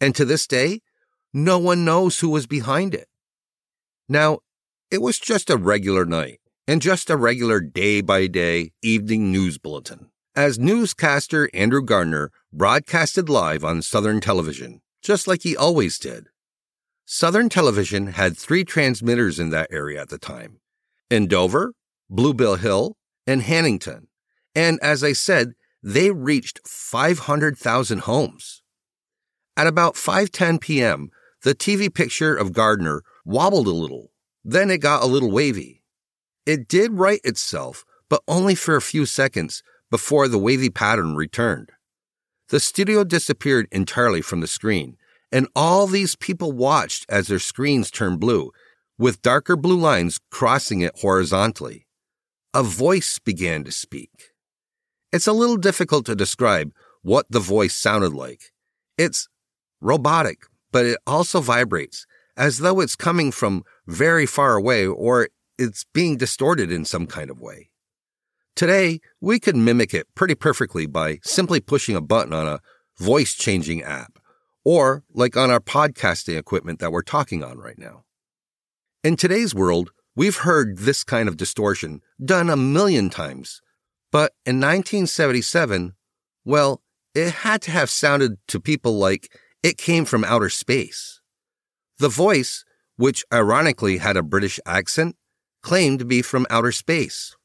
And 0.00 0.14
to 0.14 0.24
this 0.24 0.46
day, 0.46 0.80
no 1.34 1.58
one 1.58 1.84
knows 1.84 2.20
who 2.20 2.30
was 2.30 2.46
behind 2.46 2.94
it. 2.94 3.08
Now, 4.08 4.38
it 4.90 5.02
was 5.02 5.18
just 5.18 5.50
a 5.50 5.58
regular 5.58 6.06
night 6.06 6.40
and 6.66 6.80
just 6.80 7.10
a 7.10 7.16
regular 7.16 7.60
day 7.60 8.00
by 8.00 8.26
day 8.26 8.72
evening 8.82 9.30
news 9.30 9.58
bulletin 9.58 10.08
as 10.34 10.58
newscaster 10.58 11.50
Andrew 11.52 11.82
Gardner 11.82 12.30
broadcasted 12.52 13.28
live 13.28 13.64
on 13.64 13.82
Southern 13.82 14.20
Television, 14.20 14.80
just 15.02 15.26
like 15.26 15.42
he 15.42 15.56
always 15.56 15.98
did. 15.98 16.28
Southern 17.08 17.48
Television 17.48 18.08
had 18.08 18.36
three 18.36 18.64
transmitters 18.64 19.38
in 19.38 19.50
that 19.50 19.68
area 19.70 20.02
at 20.02 20.08
the 20.08 20.18
time 20.18 20.58
in 21.08 21.28
Dover, 21.28 21.72
Bluebell 22.10 22.56
Hill, 22.56 22.96
and 23.28 23.42
Hannington. 23.42 24.08
And 24.56 24.80
as 24.82 25.04
I 25.04 25.12
said, 25.12 25.52
they 25.84 26.10
reached 26.10 26.66
500,000 26.66 28.00
homes. 28.00 28.60
At 29.56 29.68
about 29.68 29.94
5:10 29.94 30.60
p.m., 30.60 31.10
the 31.42 31.54
TV 31.54 31.94
picture 31.94 32.34
of 32.34 32.52
Gardner 32.52 33.02
wobbled 33.24 33.68
a 33.68 33.70
little. 33.70 34.10
Then 34.44 34.68
it 34.68 34.78
got 34.78 35.04
a 35.04 35.06
little 35.06 35.30
wavy. 35.30 35.84
It 36.44 36.66
did 36.66 36.98
right 36.98 37.20
itself, 37.22 37.84
but 38.08 38.22
only 38.26 38.56
for 38.56 38.74
a 38.74 38.82
few 38.82 39.06
seconds 39.06 39.62
before 39.92 40.26
the 40.26 40.38
wavy 40.38 40.70
pattern 40.70 41.14
returned. 41.14 41.70
The 42.48 42.58
studio 42.58 43.04
disappeared 43.04 43.68
entirely 43.70 44.22
from 44.22 44.40
the 44.40 44.48
screen, 44.48 44.96
and 45.36 45.48
all 45.54 45.86
these 45.86 46.16
people 46.16 46.50
watched 46.50 47.04
as 47.10 47.26
their 47.26 47.38
screens 47.38 47.90
turned 47.90 48.18
blue, 48.18 48.52
with 48.96 49.20
darker 49.20 49.54
blue 49.54 49.76
lines 49.76 50.18
crossing 50.30 50.80
it 50.80 50.98
horizontally. 51.00 51.86
A 52.54 52.62
voice 52.62 53.18
began 53.18 53.62
to 53.64 53.70
speak. 53.70 54.30
It's 55.12 55.26
a 55.26 55.34
little 55.34 55.58
difficult 55.58 56.06
to 56.06 56.16
describe 56.16 56.72
what 57.02 57.26
the 57.28 57.38
voice 57.38 57.76
sounded 57.76 58.14
like. 58.14 58.44
It's 58.96 59.28
robotic, 59.82 60.38
but 60.72 60.86
it 60.86 60.98
also 61.06 61.42
vibrates 61.42 62.06
as 62.38 62.60
though 62.60 62.80
it's 62.80 62.96
coming 62.96 63.30
from 63.30 63.62
very 63.86 64.24
far 64.24 64.54
away 64.54 64.86
or 64.86 65.28
it's 65.58 65.84
being 65.92 66.16
distorted 66.16 66.72
in 66.72 66.86
some 66.86 67.06
kind 67.06 67.28
of 67.28 67.42
way. 67.42 67.68
Today, 68.54 69.00
we 69.20 69.38
can 69.38 69.66
mimic 69.66 69.92
it 69.92 70.06
pretty 70.14 70.34
perfectly 70.34 70.86
by 70.86 71.18
simply 71.24 71.60
pushing 71.60 71.94
a 71.94 72.00
button 72.00 72.32
on 72.32 72.46
a 72.46 72.60
voice 72.98 73.34
changing 73.34 73.82
app, 73.82 74.18
or 74.66 75.04
like 75.14 75.36
on 75.36 75.48
our 75.48 75.60
podcasting 75.60 76.36
equipment 76.36 76.80
that 76.80 76.90
we're 76.90 77.00
talking 77.00 77.44
on 77.44 77.56
right 77.56 77.78
now. 77.78 78.02
In 79.04 79.14
today's 79.14 79.54
world, 79.54 79.92
we've 80.16 80.38
heard 80.38 80.78
this 80.78 81.04
kind 81.04 81.28
of 81.28 81.36
distortion 81.36 82.00
done 82.22 82.50
a 82.50 82.56
million 82.56 83.08
times. 83.08 83.62
But 84.10 84.32
in 84.44 84.56
1977, 84.56 85.94
well, 86.44 86.82
it 87.14 87.30
had 87.30 87.62
to 87.62 87.70
have 87.70 87.88
sounded 87.88 88.38
to 88.48 88.58
people 88.58 88.98
like 88.98 89.30
it 89.62 89.78
came 89.78 90.04
from 90.04 90.24
outer 90.24 90.50
space. 90.50 91.20
The 91.98 92.08
voice, 92.08 92.64
which 92.96 93.24
ironically 93.32 93.98
had 93.98 94.16
a 94.16 94.22
British 94.24 94.58
accent, 94.66 95.14
claimed 95.62 96.00
to 96.00 96.04
be 96.04 96.22
from 96.22 96.44
outer 96.50 96.72
space. 96.72 97.36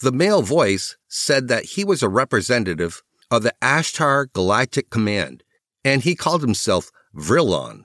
The 0.00 0.12
male 0.12 0.40
voice 0.40 0.96
said 1.08 1.48
that 1.48 1.64
he 1.64 1.84
was 1.84 2.02
a 2.02 2.08
representative 2.08 3.02
of 3.30 3.42
the 3.42 3.52
Ashtar 3.60 4.32
Galactic 4.32 4.88
Command, 4.88 5.44
and 5.84 6.02
he 6.02 6.14
called 6.14 6.42
himself 6.42 6.90
Vrillon. 7.14 7.84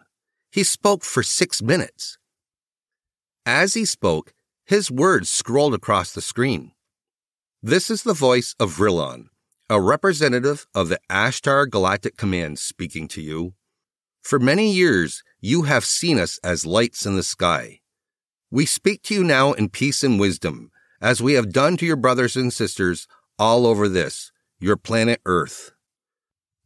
He 0.52 0.64
spoke 0.64 1.04
for 1.04 1.24
six 1.24 1.62
minutes. 1.62 2.18
As 3.46 3.74
he 3.74 3.86
spoke, 3.86 4.34
his 4.66 4.92
words 4.92 5.30
scrolled 5.30 5.74
across 5.74 6.12
the 6.12 6.22
screen. 6.22 6.74
This 7.64 7.90
is 7.90 8.04
the 8.04 8.14
voice 8.14 8.56
of 8.60 8.76
Vrillon, 8.78 9.28
a 9.70 9.82
representative 9.82 10.68
of 10.76 10.90
the 10.90 11.00
Ashtar 11.10 11.70
Galactic 11.70 12.18
Command 12.18 12.60
speaking 12.60 13.08
to 13.10 13.22
you. 13.22 13.54
For 14.22 14.40
many 14.40 14.72
years, 14.72 15.24
you 15.40 15.64
have 15.64 15.86
seen 15.86 16.20
us 16.20 16.38
as 16.44 16.66
lights 16.66 17.06
in 17.06 17.16
the 17.16 17.24
sky. 17.24 17.80
We 18.52 18.66
speak 18.66 19.04
to 19.04 19.14
you 19.14 19.24
now 19.24 19.54
in 19.54 19.70
peace 19.70 20.04
and 20.04 20.20
wisdom, 20.20 20.72
as 21.02 21.22
we 21.22 21.34
have 21.34 21.52
done 21.52 21.78
to 21.78 21.86
your 21.86 21.96
brothers 21.96 22.36
and 22.36 22.52
sisters 22.52 23.08
all 23.40 23.66
over 23.66 23.88
this, 23.88 24.32
your 24.60 24.78
planet 24.78 25.22
Earth. 25.26 25.72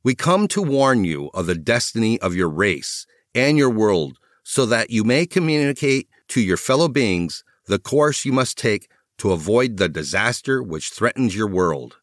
We 0.04 0.16
come 0.16 0.48
to 0.50 0.62
warn 0.62 1.04
you 1.04 1.30
of 1.34 1.46
the 1.46 1.56
destiny 1.56 2.20
of 2.20 2.36
your 2.36 2.50
race 2.50 3.06
and 3.36 3.58
your 3.58 3.70
world 3.70 4.18
so 4.44 4.66
that 4.66 4.90
you 4.90 5.04
may 5.04 5.26
communicate 5.26 6.10
to 6.30 6.42
your 6.42 6.58
fellow 6.58 6.88
beings 6.88 7.44
the 7.68 7.80
course 7.80 8.26
you 8.26 8.32
must 8.34 8.58
take 8.58 8.90
to 9.20 9.32
avoid 9.32 9.78
the 9.78 9.88
disaster 9.88 10.64
which 10.64 10.90
threatens 10.90 11.36
your 11.36 11.48
world. 11.48 11.98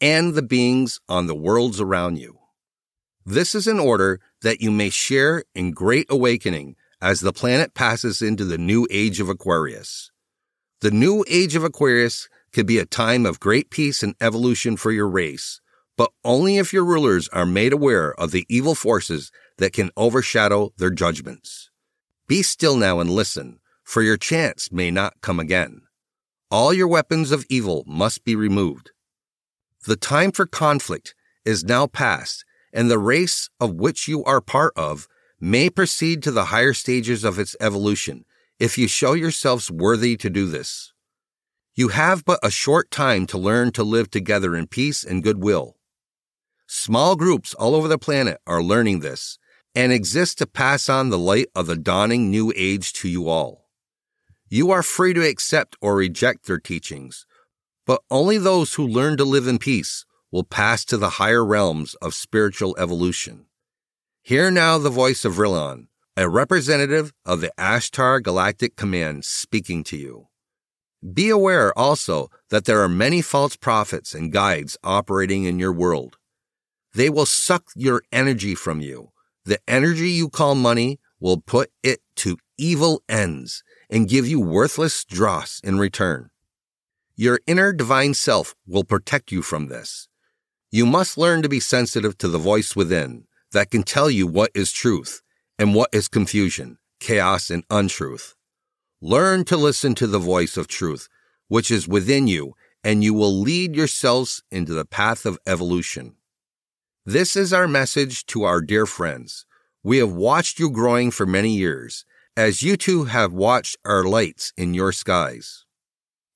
and 0.00 0.34
the 0.34 0.42
beings 0.42 1.00
on 1.08 1.26
the 1.26 1.34
worlds 1.34 1.80
around 1.80 2.18
you. 2.18 2.38
This 3.26 3.54
is 3.54 3.66
in 3.66 3.78
order 3.78 4.20
that 4.42 4.60
you 4.60 4.70
may 4.70 4.90
share 4.90 5.44
in 5.54 5.72
great 5.72 6.06
awakening 6.08 6.76
as 7.00 7.20
the 7.20 7.32
planet 7.32 7.74
passes 7.74 8.22
into 8.22 8.44
the 8.44 8.58
new 8.58 8.86
age 8.90 9.20
of 9.20 9.28
Aquarius. 9.28 10.10
The 10.80 10.90
new 10.90 11.24
age 11.28 11.56
of 11.56 11.64
Aquarius 11.64 12.28
could 12.52 12.66
be 12.66 12.78
a 12.78 12.86
time 12.86 13.26
of 13.26 13.40
great 13.40 13.70
peace 13.70 14.02
and 14.02 14.14
evolution 14.20 14.76
for 14.76 14.92
your 14.92 15.08
race, 15.08 15.60
but 15.98 16.12
only 16.24 16.56
if 16.56 16.72
your 16.72 16.84
rulers 16.84 17.28
are 17.30 17.44
made 17.44 17.72
aware 17.72 18.14
of 18.14 18.30
the 18.30 18.46
evil 18.48 18.76
forces 18.76 19.32
that 19.58 19.72
can 19.72 19.90
overshadow 19.96 20.72
their 20.78 20.90
judgments. 20.90 21.70
Be 22.28 22.40
still 22.40 22.76
now 22.76 23.00
and 23.00 23.10
listen, 23.10 23.58
for 23.82 24.00
your 24.00 24.16
chance 24.16 24.70
may 24.70 24.92
not 24.92 25.20
come 25.20 25.40
again. 25.40 25.82
All 26.52 26.72
your 26.72 26.86
weapons 26.86 27.32
of 27.32 27.44
evil 27.50 27.82
must 27.86 28.24
be 28.24 28.36
removed. 28.36 28.92
The 29.86 29.96
time 29.96 30.30
for 30.30 30.46
conflict 30.46 31.16
is 31.44 31.64
now 31.64 31.88
past, 31.88 32.44
and 32.72 32.88
the 32.88 32.98
race 32.98 33.50
of 33.58 33.74
which 33.74 34.06
you 34.06 34.22
are 34.22 34.40
part 34.40 34.74
of 34.76 35.08
may 35.40 35.68
proceed 35.68 36.22
to 36.22 36.30
the 36.30 36.46
higher 36.46 36.74
stages 36.74 37.24
of 37.24 37.38
its 37.40 37.56
evolution 37.60 38.24
if 38.60 38.78
you 38.78 38.86
show 38.86 39.14
yourselves 39.14 39.70
worthy 39.70 40.16
to 40.16 40.30
do 40.30 40.46
this. 40.46 40.92
You 41.74 41.88
have 41.88 42.24
but 42.24 42.40
a 42.42 42.50
short 42.50 42.90
time 42.90 43.26
to 43.26 43.38
learn 43.38 43.72
to 43.72 43.82
live 43.82 44.10
together 44.10 44.54
in 44.54 44.66
peace 44.66 45.02
and 45.02 45.22
goodwill. 45.22 45.77
Small 46.70 47.16
groups 47.16 47.54
all 47.54 47.74
over 47.74 47.88
the 47.88 47.96
planet 47.96 48.42
are 48.46 48.62
learning 48.62 49.00
this 49.00 49.38
and 49.74 49.90
exist 49.90 50.36
to 50.36 50.46
pass 50.46 50.90
on 50.90 51.08
the 51.08 51.18
light 51.18 51.46
of 51.54 51.66
the 51.66 51.76
dawning 51.76 52.30
new 52.30 52.52
age 52.54 52.92
to 52.92 53.08
you 53.08 53.26
all. 53.26 53.70
You 54.50 54.70
are 54.70 54.82
free 54.82 55.14
to 55.14 55.26
accept 55.26 55.76
or 55.80 55.96
reject 55.96 56.44
their 56.44 56.58
teachings, 56.58 57.24
but 57.86 58.02
only 58.10 58.36
those 58.36 58.74
who 58.74 58.86
learn 58.86 59.16
to 59.16 59.24
live 59.24 59.46
in 59.46 59.58
peace 59.58 60.04
will 60.30 60.44
pass 60.44 60.84
to 60.84 60.98
the 60.98 61.16
higher 61.16 61.42
realms 61.42 61.94
of 62.02 62.12
spiritual 62.12 62.76
evolution. 62.78 63.46
Hear 64.20 64.50
now 64.50 64.76
the 64.76 64.90
voice 64.90 65.24
of 65.24 65.36
Vrillon, 65.36 65.86
a 66.18 66.28
representative 66.28 67.14
of 67.24 67.40
the 67.40 67.52
Ashtar 67.56 68.22
Galactic 68.22 68.76
Command 68.76 69.24
speaking 69.24 69.84
to 69.84 69.96
you. 69.96 70.28
Be 71.14 71.30
aware 71.30 71.76
also 71.78 72.28
that 72.50 72.66
there 72.66 72.82
are 72.82 72.90
many 72.90 73.22
false 73.22 73.56
prophets 73.56 74.14
and 74.14 74.30
guides 74.30 74.76
operating 74.84 75.44
in 75.44 75.58
your 75.58 75.72
world. 75.72 76.17
They 76.94 77.10
will 77.10 77.26
suck 77.26 77.64
your 77.74 78.02
energy 78.12 78.54
from 78.54 78.80
you. 78.80 79.10
The 79.44 79.60
energy 79.68 80.10
you 80.10 80.28
call 80.28 80.54
money 80.54 81.00
will 81.20 81.40
put 81.40 81.70
it 81.82 82.00
to 82.16 82.38
evil 82.56 83.02
ends 83.08 83.62
and 83.90 84.08
give 84.08 84.26
you 84.26 84.40
worthless 84.40 85.04
dross 85.04 85.60
in 85.62 85.78
return. 85.78 86.30
Your 87.16 87.40
inner 87.46 87.72
divine 87.72 88.14
self 88.14 88.54
will 88.66 88.84
protect 88.84 89.32
you 89.32 89.42
from 89.42 89.66
this. 89.66 90.08
You 90.70 90.86
must 90.86 91.18
learn 91.18 91.42
to 91.42 91.48
be 91.48 91.60
sensitive 91.60 92.18
to 92.18 92.28
the 92.28 92.38
voice 92.38 92.76
within 92.76 93.24
that 93.52 93.70
can 93.70 93.82
tell 93.82 94.10
you 94.10 94.26
what 94.26 94.50
is 94.54 94.70
truth 94.70 95.22
and 95.58 95.74
what 95.74 95.88
is 95.92 96.08
confusion, 96.08 96.78
chaos, 97.00 97.50
and 97.50 97.64
untruth. 97.70 98.34
Learn 99.00 99.44
to 99.44 99.56
listen 99.56 99.94
to 99.94 100.06
the 100.06 100.18
voice 100.18 100.56
of 100.56 100.68
truth, 100.68 101.08
which 101.48 101.70
is 101.70 101.88
within 101.88 102.26
you, 102.26 102.54
and 102.84 103.02
you 103.02 103.14
will 103.14 103.40
lead 103.40 103.74
yourselves 103.74 104.42
into 104.50 104.74
the 104.74 104.84
path 104.84 105.24
of 105.24 105.38
evolution. 105.46 106.16
This 107.10 107.36
is 107.36 107.54
our 107.54 107.66
message 107.66 108.26
to 108.26 108.42
our 108.42 108.60
dear 108.60 108.84
friends. 108.84 109.46
We 109.82 109.96
have 109.96 110.12
watched 110.12 110.58
you 110.58 110.70
growing 110.70 111.10
for 111.10 111.24
many 111.24 111.56
years, 111.56 112.04
as 112.36 112.62
you 112.62 112.76
too 112.76 113.04
have 113.04 113.32
watched 113.32 113.78
our 113.82 114.04
lights 114.04 114.52
in 114.58 114.74
your 114.74 114.92
skies. 114.92 115.64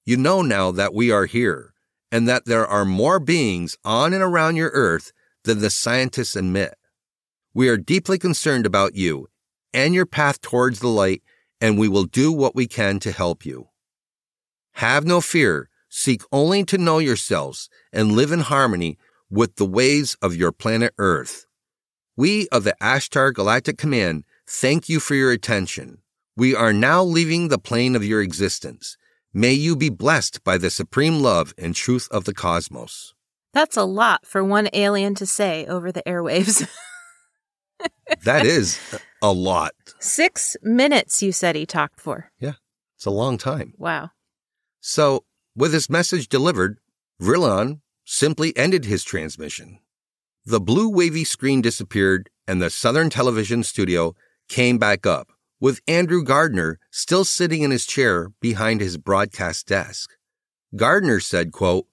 You 0.07 0.17
know 0.17 0.41
now 0.41 0.71
that 0.71 0.95
we 0.95 1.11
are 1.11 1.27
here, 1.27 1.75
and 2.11 2.27
that 2.27 2.47
there 2.47 2.67
are 2.67 2.87
more 2.87 3.21
beings 3.21 3.77
on 3.85 4.15
and 4.15 4.23
around 4.23 4.57
your 4.57 4.71
earth 4.71 5.13
than 5.45 5.61
the 5.61 5.69
scientists 5.69 6.37
admit. 6.37 6.73
We 7.53 7.69
are 7.69 7.77
deeply 7.77 8.19
concerned 8.19 8.65
about 8.65 8.95
you 8.95 9.29
and 9.75 9.95
your 9.95 10.07
path 10.07 10.41
towards 10.41 10.79
the 10.79 10.89
light, 10.89 11.23
and 11.61 11.79
we 11.79 11.87
will 11.87 12.05
do 12.05 12.33
what 12.33 12.55
we 12.55 12.67
can 12.67 12.99
to 13.01 13.13
help 13.13 13.45
you. 13.45 13.69
Have 14.77 15.05
no 15.05 15.21
fear. 15.21 15.69
Seek 15.91 16.23
only 16.33 16.65
to 16.65 16.79
know 16.79 16.99
yourselves 16.99 17.69
and 17.93 18.13
live 18.13 18.33
in 18.33 18.41
harmony 18.41 18.97
with 19.33 19.57
the 19.57 19.65
ways 19.65 20.15
of 20.21 20.37
your 20.37 20.53
planet 20.53 20.93
Earth. 20.99 21.47
We 22.17 22.49
of 22.49 22.65
the 22.65 22.77
Ashtar 22.83 23.33
Galactic 23.33 23.79
Command 23.79 24.25
thank 24.47 24.91
you 24.91 25.01
for 25.01 25.15
your 25.15 25.33
attention. 25.33 26.03
We 26.37 26.55
are 26.55 26.73
now 26.75 27.03
leaving 27.03 27.49
the 27.49 27.59
plane 27.59 27.97
of 27.97 28.05
your 28.05 28.21
existence. 28.21 28.99
May 29.33 29.53
you 29.53 29.75
be 29.75 29.89
blessed 29.89 30.45
by 30.45 30.59
the 30.59 30.69
supreme 30.69 31.21
love 31.21 31.55
and 31.57 31.75
truth 31.75 32.09
of 32.11 32.25
the 32.25 32.35
cosmos. 32.35 33.15
That's 33.55 33.77
a 33.79 33.85
lot 33.85 34.27
for 34.27 34.45
one 34.45 34.69
alien 34.75 35.15
to 35.15 35.27
say 35.27 35.65
over 35.67 35.91
the 35.91 36.03
airwaves. 36.07 36.69
that 38.25 38.45
is 38.45 38.79
a 39.23 39.33
lot. 39.33 39.73
Six 39.99 40.59
minutes, 40.63 41.23
you 41.23 41.33
said 41.33 41.57
he 41.57 41.65
talked 41.65 42.01
for. 42.01 42.31
Yeah, 42.39 42.55
it's 42.97 43.07
a 43.07 43.11
long 43.11 43.39
time. 43.39 43.73
Wow. 43.79 44.11
So, 44.81 45.25
with 45.57 45.73
his 45.73 45.89
message 45.89 46.29
delivered, 46.29 46.79
Vrillon 47.21 47.82
simply 48.05 48.57
ended 48.57 48.85
his 48.85 49.05
transmission. 49.05 49.79
The 50.45 50.61
blue 50.61 50.89
wavy 50.89 51.25
screen 51.25 51.61
disappeared 51.61 52.29
and 52.49 52.61
the 52.61 52.71
Southern 52.71 53.11
Television 53.11 53.63
studio 53.63 54.15
came 54.49 54.79
back 54.79 55.07
up, 55.07 55.29
with 55.61 55.81
Andrew 55.87 56.25
Gardner 56.25 56.81
still 56.91 57.25
sitting 57.25 57.63
in 57.63 57.71
his 57.71 57.87
chair 57.87 58.31
behind 58.41 58.81
his 58.81 58.99
broadcast 58.99 59.67
desk. 59.67 60.11
Gardner 60.75 61.21
said, 61.21 61.53
quote, 61.53 61.87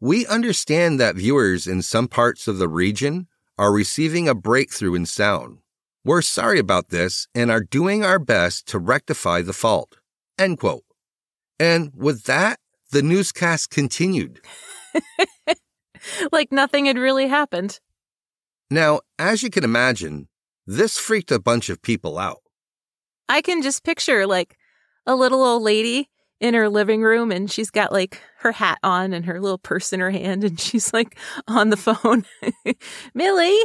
We 0.00 0.26
understand 0.26 1.00
that 1.00 1.16
viewers 1.16 1.66
in 1.66 1.82
some 1.82 2.06
parts 2.06 2.46
of 2.46 2.58
the 2.58 2.68
region 2.68 3.26
are 3.58 3.72
receiving 3.72 4.28
a 4.28 4.34
breakthrough 4.34 4.94
in 4.94 5.06
sound. 5.06 5.58
We're 6.04 6.22
sorry 6.22 6.60
about 6.60 6.90
this 6.90 7.26
and 7.34 7.50
are 7.50 7.62
doing 7.62 8.04
our 8.04 8.20
best 8.20 8.68
to 8.68 8.78
rectify 8.78 9.42
the 9.42 9.52
fault. 9.52 9.96
End 10.38 10.60
quote. 10.60 10.84
And 11.58 11.90
with 11.96 12.24
that, 12.24 12.60
the 12.92 13.02
newscast 13.02 13.70
continued. 13.70 14.40
like 16.32 16.52
nothing 16.52 16.86
had 16.86 16.98
really 16.98 17.28
happened. 17.28 17.80
Now, 18.70 19.00
as 19.18 19.42
you 19.42 19.50
can 19.50 19.64
imagine, 19.64 20.28
this 20.66 20.98
freaked 20.98 21.30
a 21.30 21.38
bunch 21.38 21.68
of 21.68 21.82
people 21.82 22.18
out. 22.18 22.42
I 23.28 23.40
can 23.40 23.62
just 23.62 23.84
picture 23.84 24.26
like 24.26 24.56
a 25.06 25.14
little 25.14 25.42
old 25.42 25.62
lady 25.62 26.10
in 26.40 26.54
her 26.54 26.68
living 26.68 27.02
room 27.02 27.32
and 27.32 27.50
she's 27.50 27.70
got 27.70 27.92
like 27.92 28.20
her 28.40 28.52
hat 28.52 28.78
on 28.82 29.12
and 29.12 29.24
her 29.24 29.40
little 29.40 29.58
purse 29.58 29.92
in 29.92 30.00
her 30.00 30.10
hand 30.10 30.44
and 30.44 30.60
she's 30.66 30.92
like 30.92 31.18
on 31.48 31.70
the 31.70 31.76
phone. 31.76 32.24
Millie, 33.14 33.58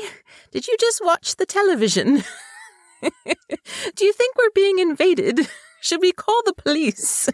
did 0.51 0.67
you 0.67 0.75
just 0.79 1.01
watch 1.03 1.35
the 1.35 1.45
television? 1.45 2.23
Do 3.01 4.05
you 4.05 4.13
think 4.13 4.35
we're 4.37 4.51
being 4.53 4.79
invaded? 4.79 5.47
Should 5.81 6.01
we 6.01 6.11
call 6.11 6.39
the 6.45 6.53
police? 6.53 7.29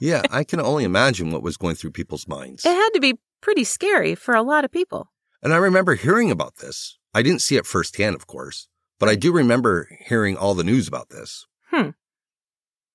Yeah, 0.00 0.22
I 0.30 0.44
can 0.44 0.60
only 0.60 0.84
imagine 0.84 1.30
what 1.30 1.42
was 1.42 1.56
going 1.56 1.74
through 1.74 1.92
people's 1.92 2.28
minds. 2.28 2.64
It 2.64 2.74
had 2.74 2.90
to 2.90 3.00
be 3.00 3.18
pretty 3.40 3.64
scary 3.64 4.14
for 4.14 4.34
a 4.34 4.42
lot 4.42 4.64
of 4.64 4.70
people. 4.70 5.12
And 5.42 5.52
I 5.52 5.56
remember 5.56 5.94
hearing 5.94 6.30
about 6.30 6.56
this. 6.56 6.98
I 7.14 7.22
didn't 7.22 7.42
see 7.42 7.56
it 7.56 7.66
firsthand, 7.66 8.14
of 8.14 8.26
course, 8.26 8.68
but 8.98 9.08
I 9.08 9.16
do 9.16 9.32
remember 9.32 9.88
hearing 10.06 10.36
all 10.36 10.54
the 10.54 10.64
news 10.64 10.88
about 10.88 11.10
this. 11.10 11.46
Hmm. 11.70 11.90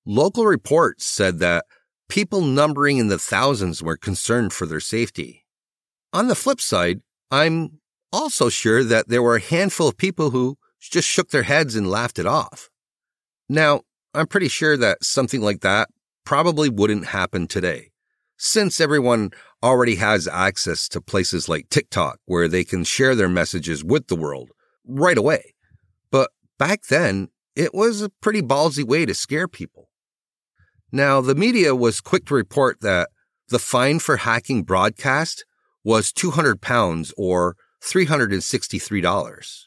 Local 0.06 0.46
reports 0.46 1.04
said 1.04 1.38
that 1.40 1.66
people 2.08 2.40
numbering 2.40 2.96
in 2.96 3.08
the 3.08 3.18
thousands 3.18 3.82
were 3.82 3.96
concerned 3.96 4.52
for 4.52 4.66
their 4.66 4.80
safety. 4.80 5.44
On 6.12 6.28
the 6.28 6.34
flip 6.34 6.60
side, 6.60 7.00
I'm 7.30 7.80
also 8.12 8.48
sure 8.48 8.82
that 8.82 9.08
there 9.08 9.22
were 9.22 9.36
a 9.36 9.40
handful 9.40 9.88
of 9.88 9.98
people 9.98 10.30
who 10.30 10.56
just 10.80 11.08
shook 11.08 11.30
their 11.30 11.42
heads 11.42 11.76
and 11.76 11.90
laughed 11.90 12.18
it 12.18 12.26
off. 12.26 12.70
Now, 13.48 13.82
I'm 14.14 14.26
pretty 14.26 14.48
sure 14.48 14.76
that 14.76 15.04
something 15.04 15.42
like 15.42 15.60
that 15.60 15.90
probably 16.28 16.68
wouldn't 16.68 17.06
happen 17.06 17.46
today, 17.46 17.90
since 18.36 18.82
everyone 18.82 19.30
already 19.62 19.94
has 19.94 20.28
access 20.28 20.86
to 20.86 21.00
places 21.00 21.48
like 21.48 21.70
TikTok 21.70 22.18
where 22.26 22.48
they 22.48 22.64
can 22.64 22.84
share 22.84 23.14
their 23.14 23.30
messages 23.30 23.82
with 23.82 24.08
the 24.08 24.14
world 24.14 24.50
right 24.86 25.16
away. 25.16 25.54
But 26.10 26.30
back 26.58 26.82
then, 26.90 27.28
it 27.56 27.72
was 27.72 28.02
a 28.02 28.10
pretty 28.20 28.42
ballsy 28.42 28.84
way 28.84 29.06
to 29.06 29.14
scare 29.14 29.48
people. 29.48 29.88
Now, 30.92 31.22
the 31.22 31.34
media 31.34 31.74
was 31.74 32.02
quick 32.02 32.26
to 32.26 32.34
report 32.34 32.82
that 32.82 33.08
the 33.48 33.58
fine 33.58 33.98
for 33.98 34.18
hacking 34.18 34.64
broadcast 34.64 35.46
was 35.82 36.12
200 36.12 36.60
pounds 36.60 37.10
or 37.16 37.56
$363. 37.82 39.64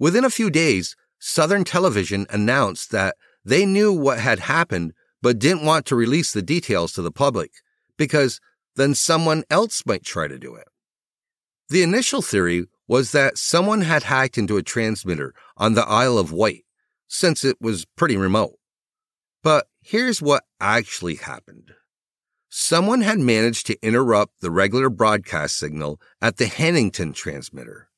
Within 0.00 0.24
a 0.24 0.30
few 0.30 0.50
days, 0.50 0.96
Southern 1.20 1.62
Television 1.62 2.26
announced 2.30 2.90
that 2.90 3.14
they 3.44 3.64
knew 3.64 3.92
what 3.92 4.18
had 4.18 4.40
happened 4.40 4.92
but 5.22 5.38
didn't 5.38 5.64
want 5.64 5.86
to 5.86 5.96
release 5.96 6.32
the 6.32 6.42
details 6.42 6.92
to 6.92 7.02
the 7.02 7.10
public 7.10 7.52
because 7.96 8.40
then 8.76 8.94
someone 8.94 9.44
else 9.50 9.84
might 9.84 10.04
try 10.04 10.28
to 10.28 10.38
do 10.38 10.54
it. 10.54 10.68
The 11.68 11.82
initial 11.82 12.22
theory 12.22 12.66
was 12.86 13.12
that 13.12 13.36
someone 13.36 13.82
had 13.82 14.04
hacked 14.04 14.38
into 14.38 14.56
a 14.56 14.62
transmitter 14.62 15.34
on 15.56 15.74
the 15.74 15.86
Isle 15.86 16.18
of 16.18 16.32
Wight 16.32 16.64
since 17.08 17.44
it 17.44 17.56
was 17.60 17.84
pretty 17.96 18.16
remote. 18.16 18.58
But 19.42 19.66
here's 19.80 20.22
what 20.22 20.44
actually 20.60 21.16
happened. 21.16 21.72
someone 22.50 23.02
had 23.02 23.18
managed 23.18 23.66
to 23.66 23.76
interrupt 23.82 24.40
the 24.40 24.50
regular 24.50 24.88
broadcast 24.88 25.56
signal 25.56 26.00
at 26.20 26.36
the 26.38 26.46
Hannington 26.46 27.14
transmitter. 27.14 27.88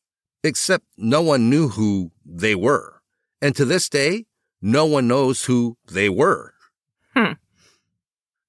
Except 0.43 0.85
no 0.97 1.23
one 1.23 1.51
knew 1.51 1.69
who 1.69 2.11
they 2.25 2.55
were. 2.55 3.03
And 3.41 3.55
to 3.57 3.65
this 3.65 3.89
day, 3.89 4.27
no 4.61 4.87
one 4.87 5.07
knows 5.07 5.45
who 5.45 5.77
they 5.91 6.09
were. 6.09 6.55
Hmm. 7.21 7.33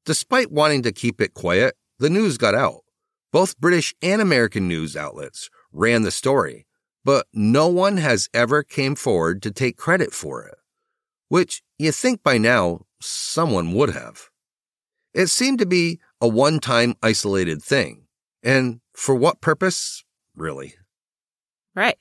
Despite 0.05 0.51
wanting 0.51 0.81
to 0.83 0.91
keep 0.91 1.19
it 1.19 1.33
quiet, 1.33 1.75
the 1.99 2.09
news 2.09 2.37
got 2.37 2.55
out. 2.55 2.81
Both 3.31 3.59
British 3.59 3.93
and 4.01 4.21
American 4.21 4.67
news 4.67 4.95
outlets 4.95 5.49
ran 5.71 6.03
the 6.03 6.11
story, 6.11 6.65
but 7.03 7.27
no 7.33 7.67
one 7.67 7.97
has 7.97 8.29
ever 8.33 8.63
came 8.63 8.95
forward 8.95 9.41
to 9.43 9.51
take 9.51 9.77
credit 9.77 10.13
for 10.13 10.43
it, 10.43 10.55
which 11.27 11.61
you 11.77 11.91
think 11.91 12.23
by 12.23 12.37
now 12.37 12.85
someone 13.01 13.73
would 13.73 13.91
have. 13.91 14.29
It 15.13 15.27
seemed 15.27 15.59
to 15.59 15.65
be 15.65 15.99
a 16.21 16.27
one-time 16.27 16.95
isolated 17.03 17.61
thing. 17.61 18.05
And 18.43 18.79
for 18.93 19.15
what 19.15 19.41
purpose, 19.41 20.03
really? 20.35 20.75
Right. 21.75 21.97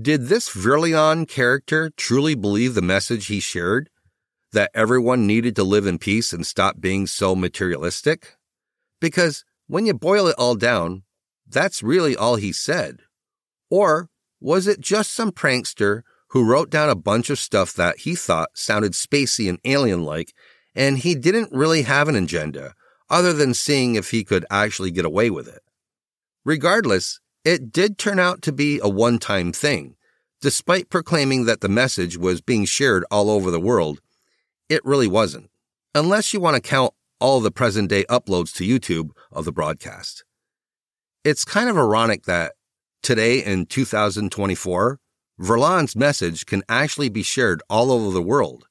Did 0.00 0.26
this 0.26 0.48
Vrillon 0.48 1.28
character 1.28 1.92
truly 1.96 2.34
believe 2.34 2.74
the 2.74 2.82
message 2.82 3.26
he 3.26 3.40
shared? 3.40 3.90
That 4.52 4.70
everyone 4.74 5.26
needed 5.26 5.56
to 5.56 5.64
live 5.64 5.86
in 5.86 5.98
peace 5.98 6.32
and 6.32 6.46
stop 6.46 6.78
being 6.78 7.06
so 7.06 7.34
materialistic? 7.34 8.36
Because 9.00 9.44
when 9.66 9.86
you 9.86 9.94
boil 9.94 10.26
it 10.26 10.36
all 10.36 10.54
down, 10.54 11.04
that's 11.48 11.82
really 11.82 12.14
all 12.14 12.36
he 12.36 12.52
said. 12.52 13.00
Or 13.70 14.10
was 14.40 14.66
it 14.66 14.80
just 14.80 15.12
some 15.12 15.32
prankster 15.32 16.02
who 16.28 16.44
wrote 16.44 16.68
down 16.68 16.90
a 16.90 16.94
bunch 16.94 17.30
of 17.30 17.38
stuff 17.38 17.72
that 17.74 18.00
he 18.00 18.14
thought 18.14 18.50
sounded 18.52 18.92
spacey 18.92 19.48
and 19.48 19.58
alien 19.64 20.04
like, 20.04 20.34
and 20.74 20.98
he 20.98 21.14
didn't 21.14 21.52
really 21.52 21.82
have 21.82 22.08
an 22.08 22.16
agenda 22.16 22.74
other 23.08 23.32
than 23.32 23.54
seeing 23.54 23.94
if 23.94 24.10
he 24.10 24.22
could 24.22 24.44
actually 24.50 24.90
get 24.90 25.06
away 25.06 25.30
with 25.30 25.48
it? 25.48 25.62
Regardless, 26.44 27.20
it 27.42 27.72
did 27.72 27.96
turn 27.96 28.18
out 28.18 28.42
to 28.42 28.52
be 28.52 28.80
a 28.82 28.88
one 28.88 29.18
time 29.18 29.50
thing. 29.50 29.96
Despite 30.42 30.90
proclaiming 30.90 31.46
that 31.46 31.62
the 31.62 31.68
message 31.70 32.18
was 32.18 32.42
being 32.42 32.66
shared 32.66 33.06
all 33.10 33.30
over 33.30 33.50
the 33.50 33.60
world, 33.60 34.01
it 34.72 34.84
really 34.86 35.06
wasn't. 35.06 35.50
Unless 35.94 36.32
you 36.32 36.40
want 36.40 36.56
to 36.56 36.62
count 36.62 36.94
all 37.20 37.40
the 37.40 37.50
present 37.50 37.90
day 37.90 38.04
uploads 38.04 38.54
to 38.54 38.64
YouTube 38.66 39.10
of 39.30 39.44
the 39.44 39.52
broadcast. 39.52 40.24
It's 41.24 41.44
kind 41.44 41.68
of 41.68 41.76
ironic 41.76 42.24
that 42.24 42.54
today 43.02 43.44
in 43.44 43.66
2024, 43.66 44.98
Vrillon's 45.38 45.94
message 45.94 46.46
can 46.46 46.62
actually 46.68 47.10
be 47.10 47.22
shared 47.22 47.62
all 47.68 47.92
over 47.92 48.10
the 48.10 48.22
world. 48.22 48.66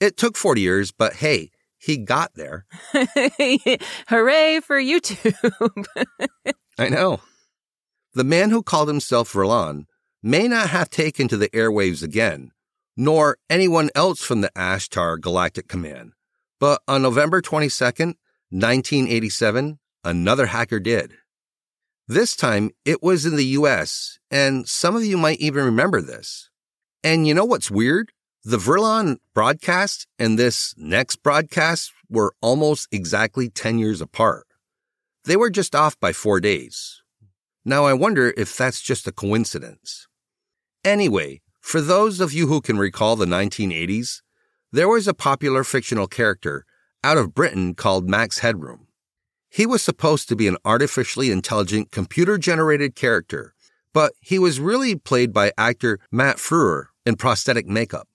It 0.00 0.16
took 0.16 0.36
40 0.36 0.62
years, 0.62 0.90
but 0.90 1.14
hey, 1.16 1.50
he 1.78 1.98
got 1.98 2.32
there. 2.34 2.64
Hooray 4.08 4.60
for 4.60 4.80
YouTube. 4.80 5.86
I 6.78 6.88
know. 6.88 7.20
The 8.14 8.24
man 8.24 8.50
who 8.50 8.62
called 8.62 8.88
himself 8.88 9.32
Verlan 9.32 9.84
may 10.22 10.48
not 10.48 10.70
have 10.70 10.88
taken 10.88 11.28
to 11.28 11.36
the 11.36 11.50
airwaves 11.50 12.02
again, 12.02 12.52
nor 12.96 13.38
anyone 13.48 13.90
else 13.94 14.22
from 14.22 14.40
the 14.40 14.50
Ashtar 14.56 15.20
Galactic 15.20 15.68
Command. 15.68 16.12
But 16.60 16.82
on 16.86 17.02
November 17.02 17.40
22nd, 17.40 18.14
1987, 18.50 19.78
another 20.04 20.46
hacker 20.46 20.78
did. 20.78 21.14
This 22.06 22.36
time 22.36 22.70
it 22.84 23.02
was 23.02 23.24
in 23.24 23.36
the 23.36 23.46
US, 23.58 24.18
and 24.30 24.68
some 24.68 24.96
of 24.96 25.04
you 25.04 25.16
might 25.16 25.40
even 25.40 25.64
remember 25.64 26.02
this. 26.02 26.50
And 27.02 27.26
you 27.26 27.34
know 27.34 27.44
what's 27.44 27.70
weird? 27.70 28.12
The 28.44 28.58
Vrillon 28.58 29.18
broadcast 29.34 30.06
and 30.18 30.38
this 30.38 30.74
next 30.76 31.22
broadcast 31.22 31.92
were 32.10 32.34
almost 32.40 32.88
exactly 32.90 33.48
10 33.48 33.78
years 33.78 34.00
apart. 34.00 34.46
They 35.24 35.36
were 35.36 35.50
just 35.50 35.74
off 35.74 35.98
by 36.00 36.12
four 36.12 36.40
days. 36.40 37.02
Now 37.64 37.84
I 37.84 37.92
wonder 37.92 38.34
if 38.36 38.56
that's 38.56 38.82
just 38.82 39.06
a 39.06 39.12
coincidence. 39.12 40.08
Anyway, 40.84 41.40
for 41.62 41.80
those 41.80 42.20
of 42.20 42.32
you 42.32 42.48
who 42.48 42.60
can 42.60 42.76
recall 42.76 43.16
the 43.16 43.24
1980s, 43.24 44.20
there 44.72 44.88
was 44.88 45.06
a 45.06 45.14
popular 45.14 45.62
fictional 45.64 46.08
character 46.08 46.66
out 47.04 47.16
of 47.16 47.34
Britain 47.34 47.74
called 47.74 48.10
Max 48.10 48.40
Headroom. 48.40 48.88
He 49.48 49.64
was 49.64 49.80
supposed 49.80 50.28
to 50.28 50.36
be 50.36 50.48
an 50.48 50.56
artificially 50.64 51.30
intelligent 51.30 51.92
computer 51.92 52.36
generated 52.36 52.96
character, 52.96 53.54
but 53.94 54.12
he 54.20 54.38
was 54.38 54.60
really 54.60 54.96
played 54.96 55.32
by 55.32 55.52
actor 55.56 56.00
Matt 56.10 56.38
Frewer 56.38 56.86
in 57.06 57.16
prosthetic 57.16 57.66
makeup. 57.66 58.08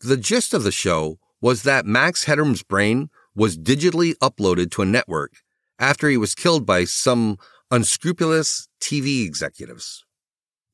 The 0.00 0.16
gist 0.16 0.54
of 0.54 0.62
the 0.62 0.72
show 0.72 1.18
was 1.40 1.64
that 1.64 1.84
Max 1.84 2.24
Headroom's 2.26 2.62
brain 2.62 3.10
was 3.34 3.58
digitally 3.58 4.14
uploaded 4.22 4.70
to 4.72 4.82
a 4.82 4.86
network 4.86 5.32
after 5.80 6.08
he 6.08 6.16
was 6.16 6.34
killed 6.34 6.64
by 6.64 6.84
some 6.84 7.38
unscrupulous 7.70 8.68
TV 8.80 9.26
executives. 9.26 10.04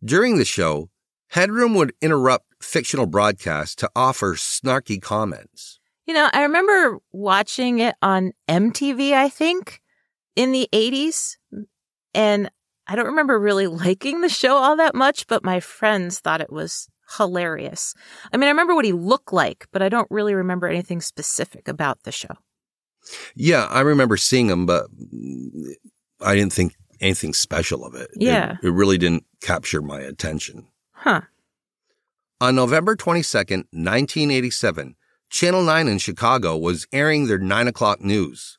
During 0.05 0.37
the 0.37 0.45
show, 0.45 0.90
Headroom 1.35 1.75
would 1.75 1.94
interrupt 2.01 2.47
fictional 2.62 3.07
broadcasts 3.07 3.75
to 3.75 3.90
offer 3.97 4.37
snarky 4.37 5.03
comments. 5.03 5.81
You 6.07 6.14
know, 6.14 6.31
I 6.33 6.42
remember 6.42 7.01
watching 7.11 7.81
it 7.81 7.97
on 8.01 8.35
MTV, 8.49 9.14
I 9.14 9.29
think, 9.29 9.81
in 10.37 10.53
the 10.53 10.68
80s. 10.73 11.35
And 12.14 12.53
I 12.87 12.94
don't 12.94 13.07
remember 13.07 13.40
really 13.40 13.66
liking 13.85 14.20
the 14.20 14.29
show 14.29 14.55
all 14.55 14.77
that 14.77 14.94
much, 14.94 15.27
but 15.27 15.42
my 15.42 15.59
friends 15.59 16.20
thought 16.20 16.40
it 16.40 16.53
was 16.53 16.88
hilarious. 17.18 17.94
I 18.33 18.37
mean, 18.37 18.47
I 18.47 18.53
remember 18.53 18.77
what 18.77 18.85
he 18.85 18.92
looked 18.92 19.33
like, 19.33 19.66
but 19.73 19.83
I 19.83 19.88
don't 19.88 20.09
really 20.12 20.35
remember 20.35 20.68
anything 20.68 21.01
specific 21.01 21.66
about 21.66 22.05
the 22.05 22.12
show. 22.12 22.37
Yeah, 23.35 23.66
I 23.70 23.81
remember 23.81 24.16
seeing 24.16 24.49
him, 24.49 24.66
but 24.66 24.87
I 26.20 26.37
didn't 26.37 26.53
think 26.53 26.77
anything 27.01 27.35
special 27.35 27.85
of 27.85 27.97
it. 27.97 28.12
Yeah. 28.14 28.53
It, 28.62 28.68
it 28.68 28.70
really 28.70 28.99
didn't 28.99 29.25
capture 29.40 29.83
my 29.83 29.99
attention. 29.99 30.68
Huh. 31.05 31.21
On 32.40 32.55
November 32.55 32.97
22nd, 32.97 33.67
1987, 33.73 34.97
Channel 35.29 35.62
9 35.62 35.87
in 35.87 35.99
Chicago 35.99 36.57
was 36.57 36.87
airing 36.95 37.27
their 37.27 37.37
9 37.37 37.69
o'clock 37.69 38.01
news. 38.01 38.59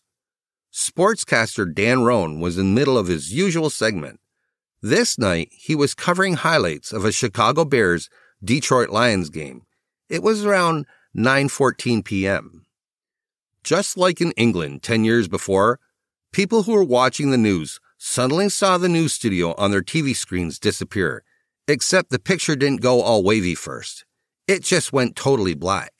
Sportscaster 0.71 1.73
Dan 1.73 2.03
Roan 2.03 2.39
was 2.39 2.59
in 2.59 2.67
the 2.67 2.79
middle 2.79 2.99
of 2.99 3.07
his 3.07 3.33
usual 3.33 3.71
segment. 3.71 4.19
This 4.79 5.17
night, 5.17 5.49
he 5.53 5.73
was 5.73 5.95
covering 5.95 6.35
highlights 6.35 6.93
of 6.93 7.03
a 7.03 7.11
Chicago 7.11 7.65
Bears 7.65 8.11
Detroit 8.43 8.91
Lions 8.91 9.31
game. 9.31 9.63
It 10.07 10.21
was 10.21 10.45
around 10.45 10.85
9:14 11.17 12.05
p.m. 12.05 12.67
Just 13.63 13.97
like 13.97 14.21
in 14.21 14.33
England 14.33 14.83
10 14.83 15.03
years 15.03 15.27
before, 15.27 15.79
people 16.31 16.61
who 16.61 16.73
were 16.73 16.83
watching 16.83 17.31
the 17.31 17.37
news 17.37 17.79
suddenly 17.97 18.49
saw 18.49 18.77
the 18.77 18.87
news 18.87 19.13
studio 19.13 19.55
on 19.55 19.71
their 19.71 19.81
TV 19.81 20.15
screens 20.15 20.59
disappear, 20.59 21.23
except 21.67 22.09
the 22.09 22.19
picture 22.19 22.55
didn't 22.55 22.81
go 22.81 23.01
all 23.01 23.23
wavy 23.23 23.55
first. 23.55 24.05
It 24.47 24.63
just 24.63 24.93
went 24.93 25.15
totally 25.15 25.55
black. 25.55 25.91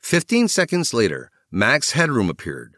15 0.00 0.48
seconds 0.48 0.92
later, 0.94 1.30
Max 1.50 1.92
Headroom 1.92 2.28
appeared. 2.28 2.76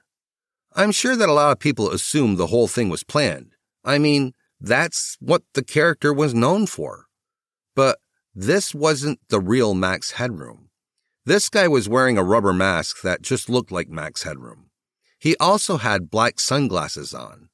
I'm 0.74 0.92
sure 0.92 1.16
that 1.16 1.28
a 1.28 1.32
lot 1.32 1.52
of 1.52 1.58
people 1.58 1.90
assumed 1.90 2.38
the 2.38 2.46
whole 2.46 2.68
thing 2.68 2.88
was 2.88 3.04
planned. 3.04 3.54
I 3.84 3.98
mean, 3.98 4.32
that's 4.60 5.16
what 5.20 5.42
the 5.54 5.64
character 5.64 6.12
was 6.12 6.34
known 6.34 6.66
for. 6.66 7.06
But 7.74 7.98
this 8.34 8.74
wasn't 8.74 9.20
the 9.28 9.40
real 9.40 9.74
Max 9.74 10.12
Headroom. 10.12 10.70
This 11.24 11.48
guy 11.48 11.68
was 11.68 11.88
wearing 11.88 12.16
a 12.16 12.24
rubber 12.24 12.52
mask 12.52 13.02
that 13.02 13.22
just 13.22 13.48
looked 13.48 13.70
like 13.70 13.88
Max 13.88 14.22
Headroom. 14.22 14.70
He 15.18 15.36
also 15.36 15.76
had 15.76 16.10
black 16.10 16.40
sunglasses 16.40 17.14
on. 17.14 17.48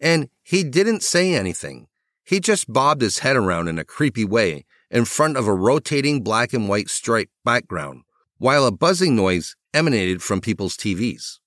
And 0.00 0.28
he 0.42 0.62
didn't 0.62 1.02
say 1.02 1.34
anything. 1.34 1.88
He 2.30 2.38
just 2.38 2.72
bobbed 2.72 3.02
his 3.02 3.18
head 3.18 3.34
around 3.34 3.66
in 3.66 3.76
a 3.76 3.84
creepy 3.84 4.24
way 4.24 4.64
in 4.88 5.04
front 5.04 5.36
of 5.36 5.48
a 5.48 5.52
rotating 5.52 6.22
black 6.22 6.52
and 6.52 6.68
white 6.68 6.88
striped 6.88 7.32
background, 7.44 8.04
while 8.38 8.64
a 8.64 8.70
buzzing 8.70 9.16
noise 9.16 9.56
emanated 9.74 10.22
from 10.22 10.40
people's 10.40 10.76
TVs. 10.76 11.40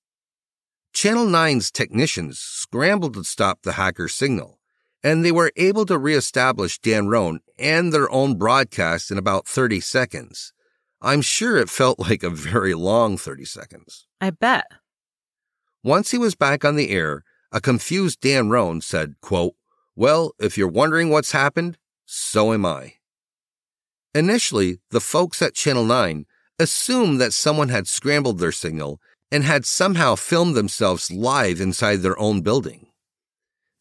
Channel 0.92 1.24
9's 1.24 1.70
technicians 1.70 2.38
scrambled 2.38 3.14
to 3.14 3.24
stop 3.24 3.62
the 3.62 3.72
hacker's 3.72 4.12
signal, 4.12 4.58
and 5.02 5.24
they 5.24 5.32
were 5.32 5.52
able 5.56 5.86
to 5.86 5.96
reestablish 5.96 6.78
Dan 6.78 7.08
Roan 7.08 7.40
and 7.58 7.90
their 7.90 8.12
own 8.12 8.36
broadcast 8.36 9.10
in 9.10 9.16
about 9.16 9.48
30 9.48 9.80
seconds. 9.80 10.52
I'm 11.00 11.22
sure 11.22 11.56
it 11.56 11.70
felt 11.70 11.98
like 11.98 12.22
a 12.22 12.28
very 12.28 12.74
long 12.74 13.16
30 13.16 13.46
seconds. 13.46 14.06
I 14.20 14.28
bet. 14.28 14.66
Once 15.82 16.10
he 16.10 16.18
was 16.18 16.34
back 16.34 16.62
on 16.62 16.76
the 16.76 16.90
air, 16.90 17.24
a 17.50 17.58
confused 17.62 18.20
Dan 18.20 18.50
Roan 18.50 18.82
said, 18.82 19.14
quote, 19.22 19.54
Well, 19.96 20.32
if 20.40 20.58
you're 20.58 20.68
wondering 20.68 21.10
what's 21.10 21.32
happened, 21.32 21.78
so 22.04 22.52
am 22.52 22.66
I. 22.66 22.94
Initially, 24.14 24.78
the 24.90 25.00
folks 25.00 25.40
at 25.42 25.54
Channel 25.54 25.84
9 25.84 26.26
assumed 26.58 27.20
that 27.20 27.32
someone 27.32 27.68
had 27.68 27.88
scrambled 27.88 28.38
their 28.38 28.52
signal 28.52 29.00
and 29.30 29.44
had 29.44 29.66
somehow 29.66 30.14
filmed 30.14 30.54
themselves 30.54 31.10
live 31.10 31.60
inside 31.60 31.96
their 31.96 32.18
own 32.18 32.40
building. 32.40 32.86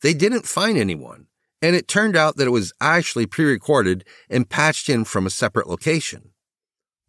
They 0.02 0.14
didn't 0.14 0.48
find 0.48 0.78
anyone, 0.78 1.28
and 1.62 1.76
it 1.76 1.88
turned 1.88 2.16
out 2.16 2.36
that 2.38 2.48
it 2.48 2.52
was 2.52 2.74
actually 2.82 3.26
pre-recorded 3.26 4.06
and 4.30 4.50
patched 4.50 4.90
in 4.90 5.06
from 5.06 5.26
a 5.26 5.32
separate 5.32 5.68
location. 5.68 6.32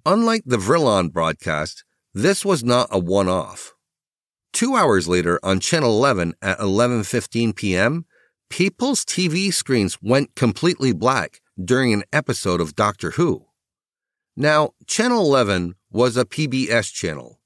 Unlike 0.06 0.42
the 0.46 0.58
Vrillon 0.58 1.10
broadcast, 1.10 1.84
this 2.12 2.44
was 2.44 2.62
not 2.62 2.88
a 2.90 2.98
one-off. 2.98 3.74
Two 4.52 4.76
hours 4.76 5.08
later 5.08 5.40
on 5.42 5.58
Channel 5.60 5.90
11 5.90 6.34
at 6.40 6.58
11.15 6.58 7.56
p.m., 7.56 8.04
people's 8.50 9.04
TV 9.04 9.52
screens 9.52 9.98
went 10.02 10.34
completely 10.34 10.92
black 10.92 11.40
during 11.62 11.92
an 11.92 12.04
episode 12.12 12.60
of 12.60 12.74
Doctor 12.74 13.12
Who. 13.12 13.46
Now, 14.36 14.70
Channel 14.86 15.20
11 15.20 15.74
was 15.90 16.16
a 16.16 16.24
PBS 16.24 16.92
channel. 16.92 17.40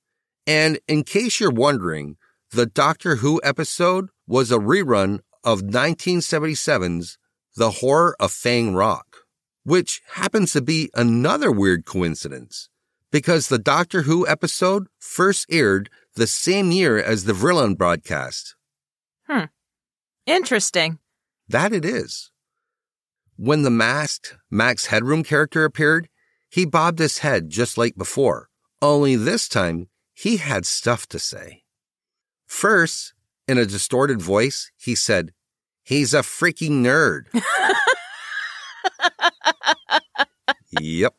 And 0.47 0.79
in 0.89 1.05
case 1.05 1.41
you're 1.41 1.51
wondering, 1.51 2.17
the 2.53 2.67
Doctor 2.67 3.17
Who 3.17 3.41
episode 3.45 4.09
was 4.27 4.51
a 4.51 4.59
rerun 4.59 5.21
of 5.45 5.61
1977's 5.61 7.19
The 7.57 7.71
Horror 7.73 8.17
of 8.19 8.33
Fang 8.33 8.75
Rock, 8.75 9.19
which 9.65 10.01
happens 10.15 10.53
to 10.53 10.63
be 10.63 10.91
another 10.95 11.53
weird 11.53 11.85
coincidence 11.85 12.71
because 13.11 13.49
the 13.49 13.59
Doctor 13.59 14.03
Who 14.03 14.27
episode 14.27 14.87
first 14.99 15.47
aired 15.51 15.91
the 16.15 16.27
same 16.27 16.71
year 16.73 16.99
as 16.99 17.25
the 17.25 17.33
Vrillon 17.33 17.77
broadcast. 17.77 18.57
Hmm. 19.27 19.45
Interesting. 20.29 20.99
That 21.49 21.73
it 21.73 21.87
is. 21.87 22.31
When 23.37 23.63
the 23.63 23.71
masked 23.71 24.37
Max 24.51 24.87
Headroom 24.87 25.25
character 25.25 25.65
appeared, 25.65 26.11
he 26.51 26.67
bobbed 26.67 26.99
his 26.99 27.21
head 27.21 27.49
just 27.49 27.79
like 27.79 27.97
before, 27.97 28.51
only 28.83 29.17
this 29.17 29.49
time 29.49 29.89
he 30.13 30.37
had 30.37 30.67
stuff 30.67 31.07
to 31.09 31.19
say. 31.19 31.63
First, 32.47 33.15
in 33.47 33.57
a 33.57 33.65
distorted 33.65 34.21
voice, 34.21 34.71
he 34.77 34.95
said, 34.95 35.33
He's 35.83 36.13
a 36.13 36.19
freaking 36.19 36.83
nerd. 36.83 37.23
yep. 40.79 41.15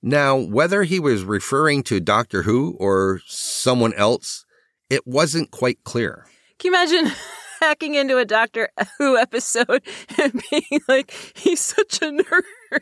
Now, 0.00 0.36
whether 0.36 0.84
he 0.84 1.00
was 1.00 1.24
referring 1.24 1.82
to 1.84 1.98
Doctor 1.98 2.42
Who 2.42 2.76
or 2.78 3.20
someone 3.26 3.94
else, 3.94 4.46
it 4.88 5.04
wasn't 5.04 5.50
quite 5.50 5.82
clear. 5.82 6.26
Can 6.58 6.72
you 6.72 6.78
imagine 6.78 7.12
hacking 7.60 7.94
into 7.94 8.18
a 8.18 8.24
Doctor 8.24 8.68
Who 8.98 9.16
episode 9.16 9.82
and 10.22 10.42
being 10.50 10.80
like, 10.88 11.12
he's 11.34 11.60
such 11.60 12.02
a 12.02 12.06
nerd? 12.06 12.80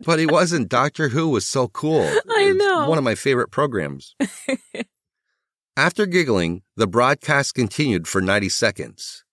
But 0.00 0.18
he 0.18 0.26
wasn't. 0.26 0.68
Doctor 0.68 1.08
Who 1.08 1.28
was 1.28 1.46
so 1.46 1.68
cool. 1.68 2.02
I 2.36 2.42
It's 2.50 2.58
know. 2.58 2.88
One 2.88 2.98
of 2.98 3.04
my 3.04 3.14
favorite 3.14 3.50
programs. 3.50 4.14
After 5.76 6.06
giggling, 6.06 6.62
the 6.76 6.86
broadcast 6.86 7.54
continued 7.54 8.06
for 8.06 8.20
90 8.20 8.48
seconds. 8.48 9.24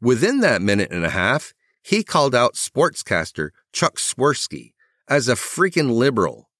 Within 0.00 0.40
that 0.40 0.62
minute 0.62 0.92
and 0.92 1.04
a 1.04 1.10
half, 1.10 1.54
he 1.82 2.04
called 2.04 2.34
out 2.34 2.54
sportscaster 2.54 3.50
Chuck 3.72 3.96
Swirsky 3.96 4.74
as 5.08 5.28
a 5.28 5.34
freaking 5.34 5.90
liberal. 5.90 6.50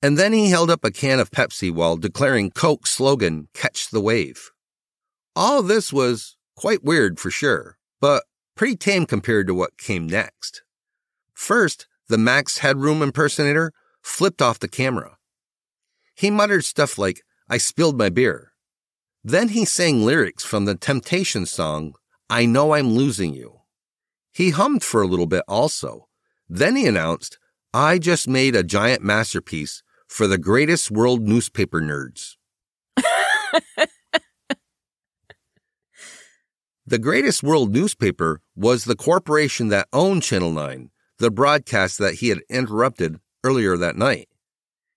And 0.00 0.16
then 0.16 0.32
he 0.32 0.48
held 0.48 0.70
up 0.70 0.84
a 0.84 0.90
can 0.90 1.18
of 1.18 1.30
Pepsi 1.30 1.72
while 1.72 1.96
declaring 1.96 2.50
Coke's 2.50 2.90
slogan, 2.90 3.48
Catch 3.52 3.90
the 3.90 4.00
Wave. 4.00 4.52
All 5.40 5.62
this 5.62 5.92
was 5.92 6.36
quite 6.56 6.82
weird 6.82 7.20
for 7.20 7.30
sure, 7.30 7.78
but 8.00 8.24
pretty 8.56 8.74
tame 8.74 9.06
compared 9.06 9.46
to 9.46 9.54
what 9.54 9.78
came 9.78 10.08
next. 10.08 10.64
First, 11.32 11.86
the 12.08 12.18
Max 12.18 12.58
Headroom 12.58 13.02
impersonator 13.02 13.72
flipped 14.02 14.42
off 14.42 14.58
the 14.58 14.66
camera. 14.66 15.16
He 16.16 16.28
muttered 16.28 16.64
stuff 16.64 16.98
like, 16.98 17.22
I 17.48 17.56
spilled 17.56 17.96
my 17.96 18.08
beer. 18.08 18.50
Then 19.22 19.50
he 19.50 19.64
sang 19.64 20.04
lyrics 20.04 20.42
from 20.42 20.64
the 20.64 20.74
Temptation 20.74 21.46
song, 21.46 21.94
I 22.28 22.44
Know 22.44 22.74
I'm 22.74 22.88
Losing 22.88 23.32
You. 23.32 23.60
He 24.32 24.50
hummed 24.50 24.82
for 24.82 25.02
a 25.02 25.06
little 25.06 25.28
bit 25.28 25.44
also. 25.46 26.08
Then 26.48 26.74
he 26.74 26.84
announced, 26.84 27.38
I 27.72 27.98
just 27.98 28.26
made 28.26 28.56
a 28.56 28.64
giant 28.64 29.04
masterpiece 29.04 29.84
for 30.08 30.26
the 30.26 30.36
greatest 30.36 30.90
world 30.90 31.28
newspaper 31.28 31.80
nerds. 31.80 32.34
the 36.90 36.98
greatest 36.98 37.42
world 37.42 37.72
newspaper 37.72 38.40
was 38.56 38.84
the 38.84 38.96
corporation 38.96 39.68
that 39.68 39.88
owned 39.92 40.22
Channel 40.22 40.52
9, 40.52 40.90
the 41.18 41.30
broadcast 41.30 41.98
that 41.98 42.14
he 42.14 42.28
had 42.28 42.40
interrupted 42.48 43.18
earlier 43.44 43.76
that 43.76 43.96
night. 43.96 44.28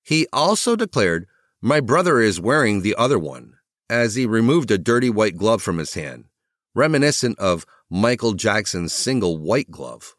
He 0.04 0.28
also 0.32 0.76
declared, 0.76 1.28
My 1.62 1.80
brother 1.80 2.20
is 2.20 2.40
wearing 2.40 2.82
the 2.82 2.96
other 2.96 3.20
one, 3.20 3.56
as 3.90 4.16
he 4.16 4.26
removed 4.26 4.72
a 4.72 4.78
dirty 4.78 5.10
white 5.10 5.36
glove 5.36 5.62
from 5.62 5.78
his 5.78 5.94
hand, 5.94 6.26
reminiscent 6.74 7.38
of 7.40 7.66
Michael 7.90 8.34
Jackson's 8.34 8.94
single 8.94 9.38
white 9.38 9.70
glove. 9.70 10.16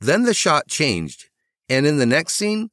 Then 0.00 0.22
the 0.22 0.34
shot 0.34 0.68
changed, 0.68 1.30
and 1.68 1.86
in 1.86 1.98
the 1.98 2.06
next 2.06 2.34
scene, 2.34 2.70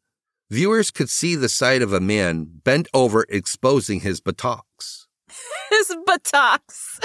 viewers 0.49 0.91
could 0.91 1.09
see 1.09 1.35
the 1.35 1.49
side 1.49 1.81
of 1.81 1.93
a 1.93 1.99
man 1.99 2.45
bent 2.63 2.87
over 2.93 3.25
exposing 3.29 4.01
his 4.01 4.21
buttocks. 4.21 5.07
His 5.69 5.95
buttocks. 6.05 6.99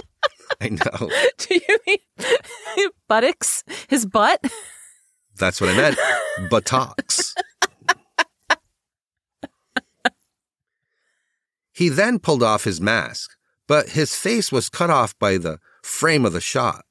I 0.60 0.68
know. 0.68 1.10
Do 1.38 1.54
you 1.54 1.78
mean 1.86 1.98
buttocks? 3.08 3.64
His 3.88 4.06
butt? 4.06 4.40
That's 5.36 5.60
what 5.60 5.70
I 5.70 5.76
meant. 5.76 5.98
Buttocks. 6.50 7.34
he 11.72 11.88
then 11.88 12.18
pulled 12.18 12.42
off 12.42 12.64
his 12.64 12.80
mask, 12.80 13.36
but 13.66 13.90
his 13.90 14.14
face 14.14 14.50
was 14.50 14.68
cut 14.68 14.90
off 14.90 15.18
by 15.18 15.36
the 15.36 15.58
frame 15.82 16.24
of 16.24 16.32
the 16.32 16.40
shot. 16.40 16.84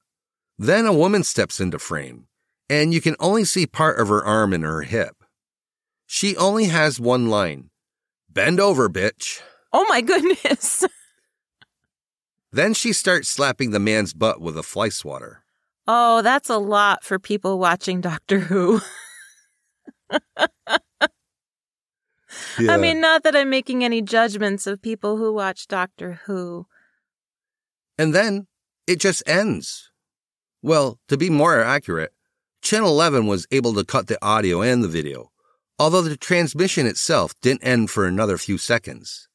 Then 0.57 0.85
a 0.85 0.93
woman 0.93 1.23
steps 1.23 1.59
into 1.59 1.79
frame, 1.79 2.27
and 2.69 2.93
you 2.93 3.01
can 3.01 3.15
only 3.19 3.45
see 3.45 3.65
part 3.65 3.99
of 3.99 4.09
her 4.09 4.23
arm 4.23 4.53
and 4.53 4.63
her 4.63 4.83
hip. 4.83 5.15
She 6.05 6.37
only 6.37 6.65
has 6.65 6.99
one 6.99 7.29
line 7.29 7.71
Bend 8.35 8.59
over, 8.59 8.89
bitch. 8.89 9.41
Oh 9.71 9.85
my 9.87 10.01
goodness. 10.01 10.83
Then 12.55 12.73
she 12.73 12.93
starts 12.93 13.27
slapping 13.27 13.71
the 13.71 13.81
man's 13.81 14.13
butt 14.13 14.39
with 14.39 14.57
a 14.57 14.63
fly 14.63 14.87
swatter. 14.87 15.43
Oh, 15.87 16.21
that's 16.21 16.49
a 16.49 16.57
lot 16.57 17.03
for 17.03 17.19
people 17.19 17.59
watching 17.59 17.99
Doctor 17.99 18.39
Who. 18.39 18.79
I 22.57 22.77
mean, 22.77 23.01
not 23.01 23.23
that 23.23 23.35
I'm 23.35 23.49
making 23.49 23.83
any 23.83 24.01
judgments 24.01 24.67
of 24.67 24.81
people 24.81 25.17
who 25.17 25.33
watch 25.33 25.67
Doctor 25.67 26.21
Who. 26.27 26.65
And 27.97 28.15
then 28.15 28.47
it 28.87 29.01
just 29.01 29.21
ends. 29.27 29.91
Well, 30.61 30.97
to 31.09 31.17
be 31.17 31.29
more 31.29 31.61
accurate, 31.61 32.13
Channel 32.61 32.87
11 32.87 33.27
was 33.27 33.47
able 33.51 33.73
to 33.73 33.83
cut 33.83 34.07
the 34.07 34.17
audio 34.25 34.61
and 34.61 34.81
the 34.81 34.87
video, 34.87 35.29
although 35.77 36.01
the 36.01 36.15
transmission 36.15 36.87
itself 36.87 37.33
didn't 37.41 37.65
end 37.65 37.91
for 37.91 38.05
another 38.05 38.37
few 38.37 38.57
seconds. 38.57 39.27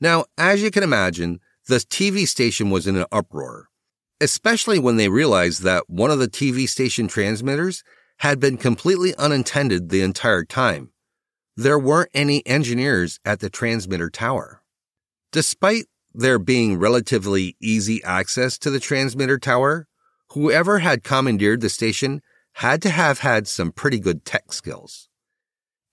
Now, 0.00 0.24
as 0.36 0.60
you 0.60 0.72
can 0.72 0.82
imagine, 0.82 1.38
the 1.68 1.76
TV 1.76 2.26
station 2.26 2.70
was 2.70 2.86
in 2.86 2.96
an 2.96 3.06
uproar, 3.12 3.68
especially 4.20 4.78
when 4.78 4.96
they 4.96 5.08
realized 5.08 5.62
that 5.62 5.88
one 5.88 6.10
of 6.10 6.18
the 6.18 6.28
TV 6.28 6.68
station 6.68 7.08
transmitters 7.08 7.84
had 8.18 8.40
been 8.40 8.56
completely 8.56 9.14
unintended 9.16 9.88
the 9.88 10.02
entire 10.02 10.44
time. 10.44 10.90
There 11.56 11.78
weren't 11.78 12.10
any 12.14 12.44
engineers 12.46 13.20
at 13.24 13.40
the 13.40 13.50
transmitter 13.50 14.10
tower. 14.10 14.62
Despite 15.32 15.86
there 16.14 16.38
being 16.38 16.78
relatively 16.78 17.56
easy 17.60 18.02
access 18.04 18.58
to 18.58 18.70
the 18.70 18.80
transmitter 18.80 19.38
tower, 19.38 19.86
whoever 20.30 20.80
had 20.80 21.04
commandeered 21.04 21.60
the 21.60 21.68
station 21.68 22.22
had 22.54 22.82
to 22.82 22.90
have 22.90 23.20
had 23.20 23.48
some 23.48 23.72
pretty 23.72 23.98
good 23.98 24.24
tech 24.24 24.52
skills. 24.52 25.08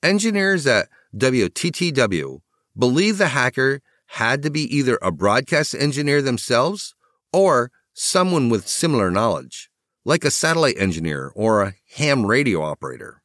Engineers 0.04 0.66
at 0.68 0.90
WTTW 1.16 2.42
believe 2.78 3.18
the 3.18 3.30
hacker 3.30 3.82
had 4.14 4.42
to 4.42 4.50
be 4.50 4.62
either 4.76 4.98
a 5.02 5.12
broadcast 5.12 5.76
engineer 5.76 6.22
themselves 6.22 6.96
or 7.32 7.72
someone 7.94 8.50
with 8.50 8.68
similar 8.68 9.12
knowledge, 9.12 9.70
like 10.04 10.24
a 10.24 10.32
satellite 10.32 10.78
engineer 10.78 11.32
or 11.36 11.62
a 11.62 11.74
ham 11.96 12.26
radio 12.26 12.62
operator. 12.62 13.22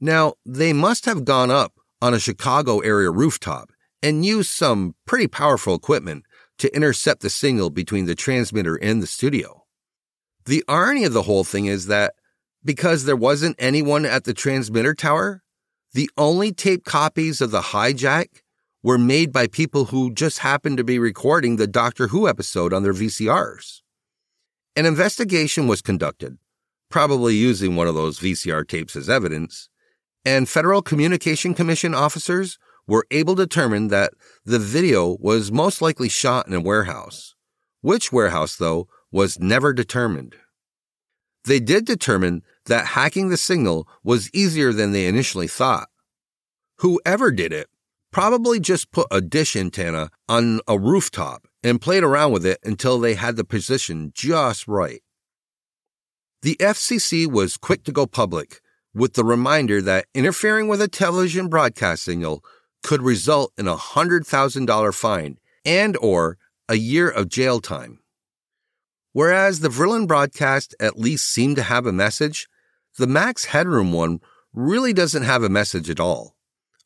Now, 0.00 0.34
they 0.46 0.72
must 0.72 1.04
have 1.04 1.24
gone 1.24 1.50
up 1.50 1.74
on 2.00 2.14
a 2.14 2.20
Chicago 2.20 2.78
area 2.80 3.10
rooftop 3.10 3.70
and 4.02 4.24
used 4.24 4.50
some 4.50 4.94
pretty 5.06 5.26
powerful 5.26 5.74
equipment 5.74 6.24
to 6.58 6.74
intercept 6.74 7.20
the 7.20 7.30
signal 7.30 7.68
between 7.68 8.06
the 8.06 8.14
transmitter 8.14 8.76
and 8.76 9.02
the 9.02 9.06
studio. 9.06 9.64
The 10.46 10.64
irony 10.66 11.04
of 11.04 11.12
the 11.12 11.22
whole 11.22 11.44
thing 11.44 11.66
is 11.66 11.86
that 11.86 12.14
because 12.64 13.04
there 13.04 13.16
wasn't 13.16 13.56
anyone 13.58 14.06
at 14.06 14.24
the 14.24 14.34
transmitter 14.34 14.94
tower, 14.94 15.42
the 15.92 16.08
only 16.16 16.52
tape 16.52 16.84
copies 16.84 17.40
of 17.40 17.50
the 17.50 17.60
hijack 17.60 18.28
were 18.82 18.98
made 18.98 19.32
by 19.32 19.46
people 19.46 19.86
who 19.86 20.12
just 20.12 20.38
happened 20.38 20.76
to 20.76 20.84
be 20.84 20.98
recording 20.98 21.56
the 21.56 21.66
Doctor 21.66 22.08
Who 22.08 22.28
episode 22.28 22.72
on 22.72 22.82
their 22.82 22.92
VCRs. 22.92 23.80
An 24.76 24.86
investigation 24.86 25.66
was 25.66 25.82
conducted, 25.82 26.38
probably 26.88 27.34
using 27.34 27.74
one 27.74 27.88
of 27.88 27.96
those 27.96 28.20
VCR 28.20 28.66
tapes 28.68 28.94
as 28.94 29.10
evidence, 29.10 29.68
and 30.24 30.48
Federal 30.48 30.82
Communication 30.82 31.54
Commission 31.54 31.92
officers 31.94 32.58
were 32.86 33.06
able 33.10 33.34
to 33.34 33.44
determine 33.46 33.88
that 33.88 34.12
the 34.44 34.58
video 34.58 35.16
was 35.20 35.50
most 35.50 35.82
likely 35.82 36.08
shot 36.08 36.46
in 36.46 36.54
a 36.54 36.60
warehouse. 36.60 37.34
Which 37.80 38.12
warehouse, 38.12 38.56
though, 38.56 38.88
was 39.10 39.40
never 39.40 39.72
determined. 39.72 40.36
They 41.44 41.60
did 41.60 41.84
determine 41.84 42.42
that 42.66 42.86
hacking 42.86 43.28
the 43.28 43.36
signal 43.36 43.88
was 44.04 44.30
easier 44.32 44.72
than 44.72 44.92
they 44.92 45.06
initially 45.06 45.48
thought. 45.48 45.88
Whoever 46.78 47.30
did 47.30 47.52
it 47.52 47.68
probably 48.10 48.60
just 48.60 48.90
put 48.90 49.06
a 49.10 49.20
dish 49.20 49.56
antenna 49.56 50.10
on 50.28 50.60
a 50.66 50.78
rooftop 50.78 51.46
and 51.62 51.80
played 51.80 52.02
around 52.02 52.32
with 52.32 52.46
it 52.46 52.58
until 52.64 52.98
they 52.98 53.14
had 53.14 53.36
the 53.36 53.44
position 53.44 54.12
just 54.14 54.66
right. 54.68 55.02
The 56.42 56.56
FCC 56.60 57.26
was 57.26 57.56
quick 57.56 57.84
to 57.84 57.92
go 57.92 58.06
public 58.06 58.60
with 58.94 59.14
the 59.14 59.24
reminder 59.24 59.82
that 59.82 60.06
interfering 60.14 60.68
with 60.68 60.80
a 60.80 60.88
television 60.88 61.48
broadcast 61.48 62.04
signal 62.04 62.44
could 62.82 63.02
result 63.02 63.52
in 63.58 63.66
a 63.66 63.76
$100,000 63.76 64.94
fine 64.94 65.38
and 65.64 65.96
or 66.00 66.38
a 66.68 66.76
year 66.76 67.08
of 67.08 67.28
jail 67.28 67.60
time. 67.60 67.98
Whereas 69.12 69.60
the 69.60 69.68
Vrillon 69.68 70.06
broadcast 70.06 70.74
at 70.78 70.98
least 70.98 71.28
seemed 71.28 71.56
to 71.56 71.62
have 71.62 71.86
a 71.86 71.92
message, 71.92 72.46
the 72.98 73.06
Max 73.06 73.46
Headroom 73.46 73.92
one 73.92 74.20
really 74.52 74.92
doesn't 74.92 75.24
have 75.24 75.42
a 75.42 75.48
message 75.48 75.90
at 75.90 76.00
all. 76.00 76.36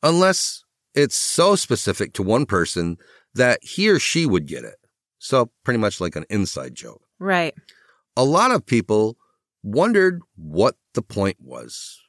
Unless 0.02 0.64
it's 0.94 1.16
so 1.16 1.56
specific 1.56 2.12
to 2.14 2.22
one 2.22 2.46
person 2.46 2.96
that 3.34 3.58
he 3.62 3.88
or 3.88 3.98
she 3.98 4.26
would 4.26 4.46
get 4.46 4.64
it. 4.64 4.76
So 5.18 5.50
pretty 5.64 5.78
much 5.78 6.00
like 6.00 6.16
an 6.16 6.26
inside 6.28 6.74
joke. 6.74 7.02
Right. 7.18 7.54
A 8.16 8.24
lot 8.24 8.50
of 8.50 8.66
people 8.66 9.16
wondered 9.62 10.20
what 10.36 10.74
the 10.94 11.02
point 11.02 11.36
was. 11.40 12.00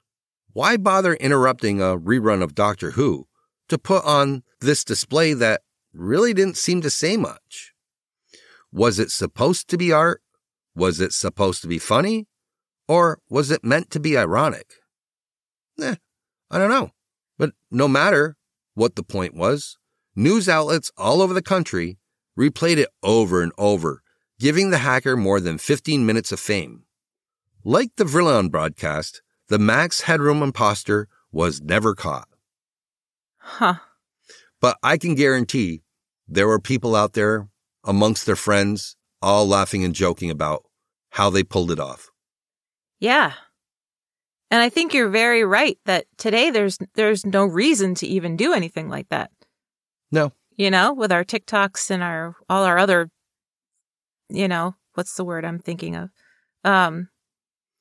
Why 0.52 0.78
bother 0.78 1.14
interrupting 1.14 1.82
a 1.82 1.98
rerun 1.98 2.44
of 2.44 2.56
Doctor 2.56 2.92
Who 2.92 3.28
to 3.70 3.78
put 3.78 4.04
on 4.04 4.44
this 4.60 4.84
display 4.84 5.34
that 5.34 5.62
really 5.94 6.34
didn't 6.34 6.58
seem 6.58 6.82
to 6.82 6.90
say 6.90 7.18
much? 7.18 7.74
Was 8.72 9.00
it 9.00 9.12
supposed 9.12 9.68
to 9.70 9.78
be 9.78 9.92
art? 9.92 10.22
Was 10.76 11.00
it 11.00 11.14
supposed 11.14 11.62
to 11.62 11.68
be 11.68 11.80
funny? 11.80 12.28
Or 12.88 13.20
was 13.30 13.52
it 13.52 13.64
meant 13.64 13.92
to 13.92 14.00
be 14.00 14.18
ironic? 14.18 14.68
Eh, 15.80 15.96
I 16.52 16.58
don't 16.58 16.70
know. 16.70 16.92
But 17.38 17.52
no 17.72 17.88
matter 17.88 18.36
what 18.74 18.96
the 18.96 19.04
point 19.04 19.34
was, 19.34 19.78
news 20.16 20.50
outlets 20.50 20.92
all 20.98 21.22
over 21.22 21.34
the 21.34 21.42
country 21.42 21.98
replayed 22.38 22.78
it 22.78 22.90
over 23.02 23.42
and 23.42 23.52
over, 23.58 24.02
giving 24.40 24.70
the 24.70 24.80
hacker 24.80 25.16
more 25.16 25.40
than 25.40 25.58
15 25.58 26.06
minutes 26.06 26.32
of 26.32 26.40
fame. 26.40 26.84
Like 27.64 27.96
the 27.96 28.04
Vrillon 28.04 28.52
broadcast, 28.52 29.22
the 29.48 29.60
Max 29.60 30.02
Headroom 30.02 30.42
imposter 30.42 31.08
was 31.32 31.62
never 31.62 31.96
caught. 31.96 32.28
Huh. 33.38 33.76
But 34.60 34.78
I 34.82 34.98
can 34.98 35.16
guarantee 35.16 35.84
there 36.28 36.48
were 36.48 36.60
people 36.60 36.96
out 36.96 37.14
there 37.14 37.50
amongst 37.84 38.26
their 38.26 38.36
friends 38.36 38.96
all 39.22 39.48
laughing 39.48 39.84
and 39.84 39.94
joking 39.94 40.30
about 40.30 40.64
how 41.12 41.30
they 41.30 41.44
pulled 41.44 41.72
it 41.72 41.80
off. 41.80 42.10
Yeah. 43.00 43.34
And 44.54 44.62
I 44.62 44.70
think 44.70 44.94
you're 44.94 45.10
very 45.10 45.44
right 45.44 45.80
that 45.86 46.06
today 46.20 46.52
there's 46.52 46.78
there's 46.94 47.26
no 47.26 47.44
reason 47.44 47.96
to 47.96 48.06
even 48.06 48.38
do 48.38 48.54
anything 48.54 48.88
like 48.88 49.10
that. 49.10 49.32
No. 50.12 50.32
You 50.56 50.70
know, 50.70 50.94
with 50.94 51.12
our 51.12 51.24
TikToks 51.24 51.90
and 51.90 52.04
our 52.04 52.36
all 52.48 52.64
our 52.64 52.78
other 52.78 53.10
you 54.30 54.48
know, 54.48 54.76
what's 54.94 55.16
the 55.16 55.26
word 55.26 55.44
I'm 55.44 55.58
thinking 55.58 55.96
of? 55.96 56.12
Um 56.64 57.10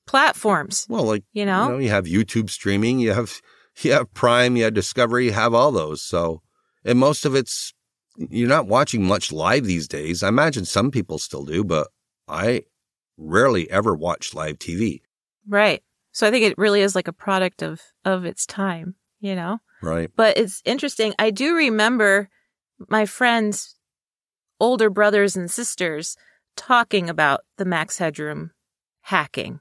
platforms. 0.07 0.87
Well, 0.89 1.05
like 1.05 1.25
You 1.35 1.45
know? 1.45 1.65
you 1.65 1.73
know, 1.73 1.79
you 1.79 1.91
have 1.91 2.07
YouTube 2.07 2.49
streaming, 2.49 3.01
you 3.01 3.13
have 3.13 3.43
you 3.83 3.93
have 3.93 4.15
Prime, 4.15 4.57
you 4.57 4.65
have 4.65 4.73
Discovery, 4.73 5.27
you 5.27 5.33
have 5.33 5.53
all 5.53 5.73
those. 5.73 6.03
So, 6.03 6.41
and 6.87 6.99
most 6.99 7.27
of 7.27 7.35
it's 7.35 7.75
you're 8.17 8.49
not 8.49 8.67
watching 8.67 9.05
much 9.05 9.31
live 9.31 9.67
these 9.67 9.87
days. 9.87 10.23
I 10.23 10.29
imagine 10.29 10.65
some 10.65 10.91
people 10.91 11.19
still 11.19 11.45
do, 11.45 11.65
but 11.65 11.89
I 12.27 12.63
rarely 13.19 13.71
ever 13.71 13.95
watch 13.95 14.33
live 14.33 14.59
TV. 14.59 15.03
Right. 15.47 15.83
So 16.13 16.27
I 16.27 16.31
think 16.31 16.45
it 16.45 16.59
really 16.59 16.83
is 16.83 16.95
like 16.95 17.09
a 17.09 17.13
product 17.13 17.63
of 17.63 17.81
of 18.05 18.25
its 18.25 18.47
time, 18.47 18.95
you 19.21 19.35
know? 19.35 19.59
Right. 19.83 20.11
But 20.15 20.39
it's 20.39 20.63
interesting. 20.65 21.15
I 21.19 21.31
do 21.31 21.57
remember 21.57 22.29
my 22.89 23.07
friends, 23.07 23.75
older 24.61 24.91
brothers 24.91 25.37
and 25.37 25.51
sisters, 25.51 26.17
talking 26.57 27.09
about 27.09 27.41
the 27.57 27.65
Max 27.65 27.99
Headroom 27.99 28.53
hacking. 29.01 29.61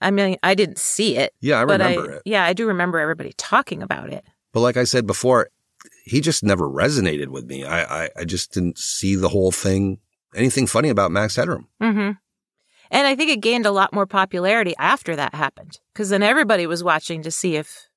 I 0.00 0.10
mean, 0.10 0.36
I 0.42 0.54
didn't 0.54 0.78
see 0.78 1.16
it. 1.16 1.34
Yeah, 1.40 1.58
I 1.58 1.62
remember 1.62 2.12
I, 2.12 2.16
it. 2.16 2.22
Yeah, 2.24 2.44
I 2.44 2.52
do 2.52 2.66
remember 2.66 2.98
everybody 2.98 3.32
talking 3.36 3.82
about 3.82 4.10
it. 4.12 4.24
But 4.52 4.60
like 4.60 4.76
I 4.76 4.84
said 4.84 5.06
before, 5.06 5.50
he 6.04 6.20
just 6.20 6.42
never 6.42 6.68
resonated 6.68 7.28
with 7.28 7.44
me. 7.46 7.64
I, 7.64 8.04
I, 8.04 8.10
I 8.18 8.24
just 8.24 8.52
didn't 8.52 8.78
see 8.78 9.16
the 9.16 9.28
whole 9.28 9.52
thing, 9.52 9.98
anything 10.34 10.66
funny 10.66 10.88
about 10.88 11.10
Max 11.10 11.36
Headroom. 11.36 11.68
hmm 11.80 12.12
And 12.90 13.06
I 13.06 13.14
think 13.14 13.30
it 13.30 13.40
gained 13.40 13.66
a 13.66 13.70
lot 13.70 13.92
more 13.92 14.06
popularity 14.06 14.74
after 14.78 15.14
that 15.16 15.34
happened 15.34 15.78
because 15.92 16.08
then 16.08 16.22
everybody 16.22 16.66
was 16.66 16.82
watching 16.82 17.22
to 17.22 17.30
see 17.30 17.56
if, 17.56 17.88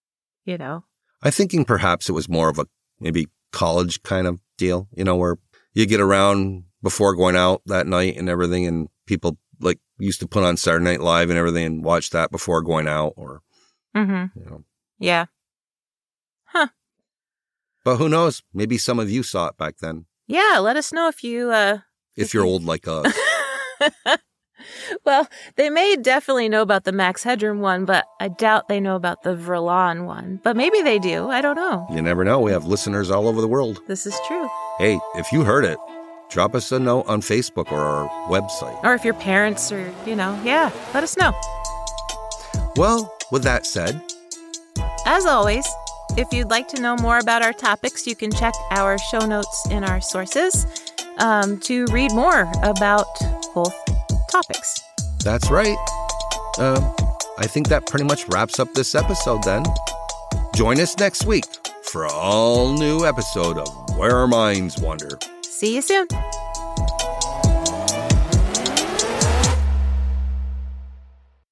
you 0.46 0.58
know, 0.58 0.84
I'm 1.24 1.32
thinking 1.32 1.66
perhaps 1.66 2.10
it 2.10 2.14
was 2.14 2.28
more 2.28 2.50
of 2.50 2.60
a 2.60 2.66
maybe 3.00 3.28
college 3.52 4.02
kind 4.04 4.28
of 4.28 4.40
deal, 4.58 4.88
you 4.96 5.04
know, 5.04 5.16
where 5.16 5.38
you 5.74 5.86
get 5.86 6.02
around 6.02 6.64
before 6.82 7.16
going 7.16 7.36
out 7.36 7.62
that 7.68 7.88
night 7.88 8.18
and 8.18 8.28
everything, 8.28 8.66
and 8.66 8.90
people 9.06 9.38
like 9.60 9.80
used 10.00 10.20
to 10.22 10.28
put 10.28 10.44
on 10.44 10.58
Saturday 10.58 10.84
Night 10.84 11.02
Live 11.02 11.30
and 11.30 11.38
everything 11.38 11.66
and 11.66 11.84
watch 11.86 12.10
that 12.10 12.32
before 12.32 12.62
going 12.62 12.88
out, 12.88 13.14
or 13.16 13.42
hmm 13.94 14.26
you 14.36 14.46
know. 14.46 14.64
yeah. 15.00 15.26
Huh. 16.46 16.68
But 17.84 17.98
who 17.98 18.10
knows? 18.10 18.42
Maybe 18.54 18.78
some 18.78 19.00
of 19.00 19.10
you 19.10 19.24
saw 19.24 19.48
it 19.48 19.58
back 19.58 19.78
then, 19.78 20.06
Yeah, 20.28 20.58
let 20.60 20.76
us 20.76 20.92
know 20.92 21.08
if 21.08 21.24
you, 21.24 21.52
uh, 21.52 21.80
if 22.18 22.34
you're 22.34 22.46
old 22.46 22.64
like 22.64 22.88
us. 22.88 23.16
well, 25.06 25.28
they 25.56 25.70
may 25.70 25.96
definitely 25.96 26.50
know 26.50 26.62
about 26.62 26.84
the 26.84 26.92
Max 26.92 27.24
Headroom 27.24 27.60
one, 27.62 27.86
but 27.86 28.06
I 28.20 28.28
doubt 28.28 28.68
they 28.68 28.80
know 28.80 28.96
about 28.96 29.24
the 29.24 29.36
Vrillon 29.36 30.06
one. 30.06 30.40
But 30.44 30.56
maybe 30.56 30.82
they 30.82 31.00
do. 31.00 31.30
I 31.30 31.42
don't 31.42 31.56
know. 31.56 31.88
you 31.92 32.02
never 32.02 32.24
know. 32.24 32.40
We 32.40 32.52
have 32.52 32.66
listeners 32.66 33.10
all 33.12 33.28
over 33.28 33.42
the 33.42 33.48
world. 33.48 33.80
This 33.88 34.06
is 34.06 34.18
true. 34.28 34.50
Hey, 34.78 35.00
if 35.16 35.32
you 35.32 35.44
heard 35.44 35.66
it, 35.66 35.78
drop 36.30 36.56
us 36.56 36.72
a 36.72 36.80
note 36.80 37.06
on 37.08 37.22
Facebook 37.22 37.72
or 37.72 37.80
our 37.80 38.10
website. 38.30 38.82
Or 38.84 38.94
if 38.94 39.04
your 39.04 39.14
parents 39.14 39.72
or, 39.72 39.94
you 40.06 40.16
know, 40.16 40.40
yeah, 40.44 40.72
let 40.94 41.04
us 41.04 41.18
know. 41.18 41.34
Well, 42.76 43.14
with 43.32 43.44
that 43.44 43.66
said, 43.66 44.02
As 45.06 45.26
always, 45.26 45.68
if 46.18 46.32
you'd 46.32 46.50
like 46.50 46.68
to 46.70 46.82
know 46.82 46.96
more 46.98 47.20
about 47.20 47.42
our 47.42 47.54
topics, 47.54 48.08
you 48.08 48.16
can 48.16 48.32
check 48.32 48.54
our 48.72 48.98
show 48.98 49.20
notes 49.26 49.68
in 49.70 49.84
our 49.84 50.02
sources 50.02 50.66
um, 51.20 51.60
to 51.62 51.86
read 51.88 52.12
more 52.14 52.52
about 52.64 53.08
both 53.54 53.76
topics. 54.32 54.82
that's 55.24 55.50
right. 55.52 55.78
Um, 56.58 56.94
I 57.38 57.48
think 57.48 57.68
that 57.70 57.86
pretty 57.88 58.06
much 58.06 58.28
wraps 58.30 58.60
up 58.60 58.74
this 58.74 58.96
episode 58.96 59.44
then. 59.44 59.64
Join 60.56 60.80
us 60.80 60.98
next 60.98 61.26
week 61.26 61.46
for 61.84 62.06
an 62.06 62.12
all 62.14 62.74
new 62.74 63.06
episode 63.06 63.58
of 63.58 63.98
Where 63.98 64.16
Our 64.16 64.28
Minds 64.28 64.80
Wander. 64.80 65.18
See 65.44 65.76
you 65.76 65.82
soon. 65.82 66.08